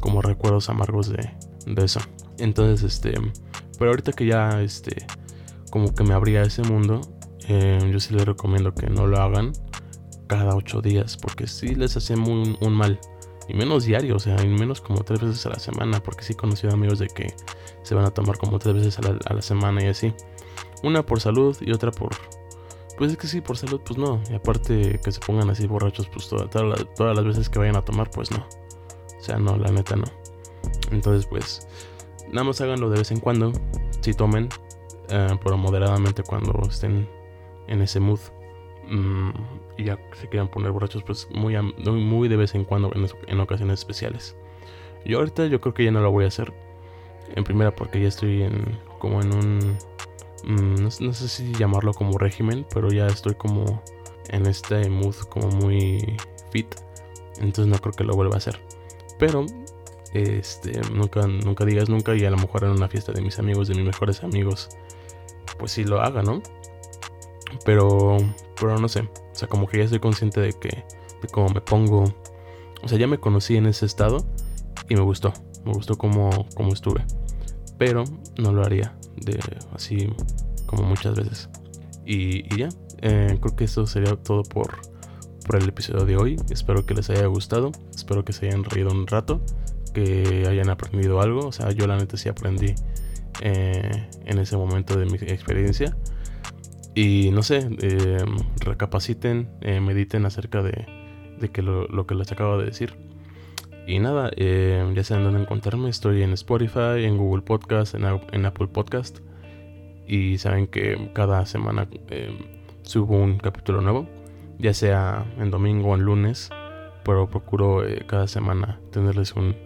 como 0.00 0.22
recuerdos 0.22 0.68
amargos 0.68 1.08
de, 1.08 1.30
de 1.66 1.84
eso. 1.84 2.00
Entonces, 2.38 2.82
este, 2.82 3.14
Pero 3.78 3.90
ahorita 3.90 4.12
que 4.12 4.26
ya, 4.26 4.60
este, 4.62 5.06
como 5.70 5.94
que 5.94 6.04
me 6.04 6.14
abría 6.14 6.42
ese 6.42 6.62
mundo, 6.62 7.00
eh, 7.48 7.78
yo 7.90 8.00
sí 8.00 8.14
les 8.14 8.24
recomiendo 8.24 8.74
que 8.74 8.88
no 8.88 9.06
lo 9.06 9.18
hagan 9.18 9.52
cada 10.26 10.54
ocho 10.54 10.80
días, 10.80 11.16
porque 11.16 11.46
sí 11.46 11.74
les 11.74 11.96
hace 11.96 12.16
muy, 12.16 12.56
un 12.60 12.72
mal. 12.72 12.98
Y 13.48 13.54
menos 13.54 13.84
diario, 13.84 14.16
o 14.16 14.18
sea, 14.18 14.40
y 14.42 14.48
menos 14.48 14.80
como 14.80 15.02
tres 15.02 15.20
veces 15.20 15.44
a 15.46 15.50
la 15.50 15.58
semana, 15.58 16.02
porque 16.02 16.22
sí 16.22 16.32
he 16.32 16.36
conocido 16.36 16.72
amigos 16.72 16.98
de 16.98 17.08
que 17.08 17.34
se 17.82 17.94
van 17.94 18.04
a 18.04 18.10
tomar 18.10 18.38
como 18.38 18.58
tres 18.58 18.76
veces 18.76 18.98
a 18.98 19.34
la, 19.34 19.42
semana 19.42 19.82
y 19.82 19.88
así. 19.88 20.14
Una 20.82 21.04
por 21.04 21.20
salud 21.20 21.56
y 21.60 21.72
otra 21.72 21.90
por... 21.90 22.10
Pues 22.96 23.12
es 23.12 23.18
que 23.18 23.26
sí, 23.26 23.40
por 23.40 23.56
salud, 23.56 23.80
pues 23.84 23.98
no. 23.98 24.22
Y 24.30 24.34
aparte 24.34 25.00
que 25.02 25.12
se 25.12 25.20
pongan 25.20 25.50
así 25.50 25.66
borrachos, 25.66 26.08
pues 26.08 26.28
todas 26.28 27.16
las 27.16 27.24
veces 27.24 27.48
que 27.48 27.58
vayan 27.58 27.76
a 27.76 27.84
tomar, 27.84 28.10
pues 28.10 28.30
no. 28.30 28.46
O 29.18 29.22
sea, 29.22 29.38
no, 29.38 29.56
la 29.56 29.70
neta 29.72 29.96
no. 29.96 30.04
Entonces, 30.92 31.26
pues, 31.26 31.66
nada 32.28 32.44
más 32.44 32.60
háganlo 32.60 32.90
de 32.90 32.98
vez 32.98 33.10
en 33.10 33.18
cuando. 33.18 33.52
Si 34.00 34.14
tomen, 34.14 34.48
eh, 35.08 35.38
pero 35.42 35.56
moderadamente 35.56 36.22
cuando 36.22 36.60
estén 36.68 37.08
en 37.68 37.82
ese 37.82 38.00
mood. 38.00 38.20
Mm, 38.88 39.30
y 39.76 39.84
ya 39.84 39.98
se 40.20 40.28
quieran 40.28 40.48
poner 40.48 40.72
borrachos, 40.72 41.02
pues 41.02 41.28
muy, 41.32 41.56
muy 41.56 42.28
de 42.28 42.36
vez 42.36 42.54
en 42.54 42.64
cuando, 42.64 42.92
en, 43.26 43.40
ocasiones 43.40 43.80
especiales. 43.80 44.36
Yo 45.04 45.18
ahorita 45.18 45.46
yo 45.46 45.60
creo 45.60 45.74
que 45.74 45.84
ya 45.84 45.90
no 45.90 46.00
lo 46.00 46.10
voy 46.10 46.24
a 46.24 46.28
hacer. 46.28 46.52
En 47.34 47.44
primera 47.44 47.74
porque 47.74 48.00
ya 48.00 48.08
estoy 48.08 48.42
en 48.42 48.78
como 48.98 49.22
en 49.22 49.32
un... 49.32 49.78
Mm, 50.44 50.84
no, 51.00 51.12
sé 51.12 51.28
si 51.28 51.52
llamarlo 51.54 51.94
como 51.94 52.18
régimen, 52.18 52.66
pero 52.74 52.88
ya 52.88 53.06
estoy 53.06 53.34
como 53.34 53.82
en 54.28 54.46
este 54.46 54.88
mood 54.90 55.16
como 55.28 55.48
muy 55.48 56.16
fit. 56.50 56.74
Entonces 57.40 57.66
no 57.66 57.78
creo 57.78 57.92
que 57.92 58.04
lo 58.04 58.14
vuelva 58.14 58.34
a 58.34 58.38
hacer. 58.38 58.60
Pero 59.18 59.46
este, 60.12 60.80
nunca, 60.92 61.26
nunca 61.26 61.64
digas 61.64 61.88
nunca 61.88 62.14
y 62.14 62.24
a 62.24 62.30
lo 62.30 62.36
mejor 62.36 62.64
en 62.64 62.70
una 62.70 62.88
fiesta 62.88 63.12
de 63.12 63.22
mis 63.22 63.38
amigos, 63.38 63.68
de 63.68 63.74
mis 63.74 63.84
mejores 63.84 64.22
amigos, 64.22 64.68
pues 65.58 65.72
sí 65.72 65.84
lo 65.84 66.00
haga, 66.00 66.22
¿no? 66.22 66.42
Pero, 67.64 68.18
pero 68.60 68.78
no 68.78 68.88
sé, 68.88 69.00
o 69.00 69.34
sea, 69.34 69.48
como 69.48 69.66
que 69.66 69.78
ya 69.78 69.84
estoy 69.84 70.00
consciente 70.00 70.40
de 70.40 70.52
que, 70.52 70.68
de 70.68 71.28
cómo 71.30 71.48
me 71.48 71.60
pongo, 71.60 72.04
o 72.82 72.88
sea, 72.88 72.98
ya 72.98 73.06
me 73.06 73.18
conocí 73.18 73.56
en 73.56 73.66
ese 73.66 73.86
estado 73.86 74.26
y 74.88 74.94
me 74.94 75.02
gustó, 75.02 75.32
me 75.64 75.72
gustó 75.72 75.96
cómo, 75.96 76.46
cómo 76.54 76.72
estuve, 76.72 77.04
pero 77.78 78.04
no 78.38 78.52
lo 78.52 78.64
haría 78.64 78.96
de 79.16 79.38
así 79.74 80.08
como 80.66 80.84
muchas 80.84 81.14
veces. 81.14 81.48
Y, 82.04 82.56
ya, 82.56 82.68
eh, 83.00 83.38
creo 83.40 83.56
que 83.56 83.64
eso 83.64 83.86
sería 83.86 84.16
todo 84.16 84.42
por, 84.42 84.80
por 85.46 85.56
el 85.56 85.68
episodio 85.68 86.04
de 86.04 86.16
hoy. 86.16 86.36
Espero 86.50 86.84
que 86.84 86.94
les 86.94 87.10
haya 87.10 87.26
gustado, 87.26 87.72
espero 87.94 88.24
que 88.24 88.32
se 88.32 88.46
hayan 88.46 88.64
reído 88.64 88.90
un 88.90 89.06
rato, 89.06 89.40
que 89.94 90.46
hayan 90.48 90.70
aprendido 90.70 91.20
algo. 91.20 91.46
O 91.46 91.52
sea, 91.52 91.70
yo 91.70 91.86
la 91.86 91.96
neta 91.96 92.16
sí 92.16 92.28
aprendí 92.28 92.74
eh, 93.40 94.08
en 94.24 94.38
ese 94.38 94.56
momento 94.56 94.98
de 94.98 95.06
mi 95.06 95.14
experiencia. 95.14 95.96
Y 96.94 97.30
no 97.32 97.42
sé, 97.42 97.68
eh, 97.80 98.22
recapaciten, 98.60 99.48
eh, 99.62 99.80
mediten 99.80 100.26
acerca 100.26 100.62
de, 100.62 100.86
que 101.50 101.62
lo, 101.62 102.06
que 102.06 102.14
les 102.14 102.30
acabo 102.30 102.58
de 102.58 102.66
decir. 102.66 102.94
Y 103.86 103.98
nada, 103.98 104.30
eh, 104.36 104.92
ya 104.94 105.02
saben 105.02 105.24
dónde 105.24 105.40
encontrarme. 105.40 105.88
Estoy 105.88 106.22
en 106.22 106.32
Spotify, 106.34 107.04
en 107.04 107.16
Google 107.16 107.42
Podcast, 107.42 107.94
en, 107.94 108.44
Apple 108.46 108.68
Podcast. 108.68 109.20
Y 110.06 110.36
saben 110.36 110.66
que 110.66 111.10
cada 111.14 111.46
semana 111.46 111.88
subo 112.82 113.16
un 113.16 113.38
capítulo 113.38 113.80
nuevo, 113.80 114.06
ya 114.58 114.74
sea 114.74 115.24
en 115.38 115.50
domingo 115.50 115.90
o 115.90 115.94
en 115.94 116.02
lunes. 116.02 116.50
Pero 117.04 117.28
procuro 117.28 117.82
cada 118.06 118.28
semana 118.28 118.78
tenerles 118.92 119.32
un, 119.32 119.56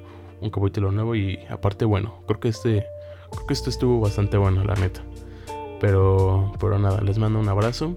un 0.40 0.50
capítulo 0.50 0.92
nuevo. 0.92 1.16
Y 1.16 1.40
aparte, 1.50 1.84
bueno, 1.84 2.22
creo 2.26 2.38
que 2.38 2.48
este, 2.48 2.86
creo 3.32 3.46
que 3.48 3.54
este 3.54 3.70
estuvo 3.70 4.00
bastante 4.00 4.36
bueno, 4.36 4.62
la 4.62 4.74
neta. 4.76 5.02
Pero, 5.80 6.52
pero 6.58 6.78
nada, 6.78 7.00
les 7.00 7.18
mando 7.18 7.38
un 7.38 7.48
abrazo. 7.48 7.94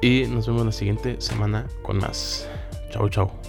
Y 0.00 0.26
nos 0.28 0.46
vemos 0.46 0.64
la 0.64 0.72
siguiente 0.72 1.20
semana 1.20 1.66
con 1.82 1.98
más. 1.98 2.48
Chao, 2.90 3.08
chao. 3.08 3.47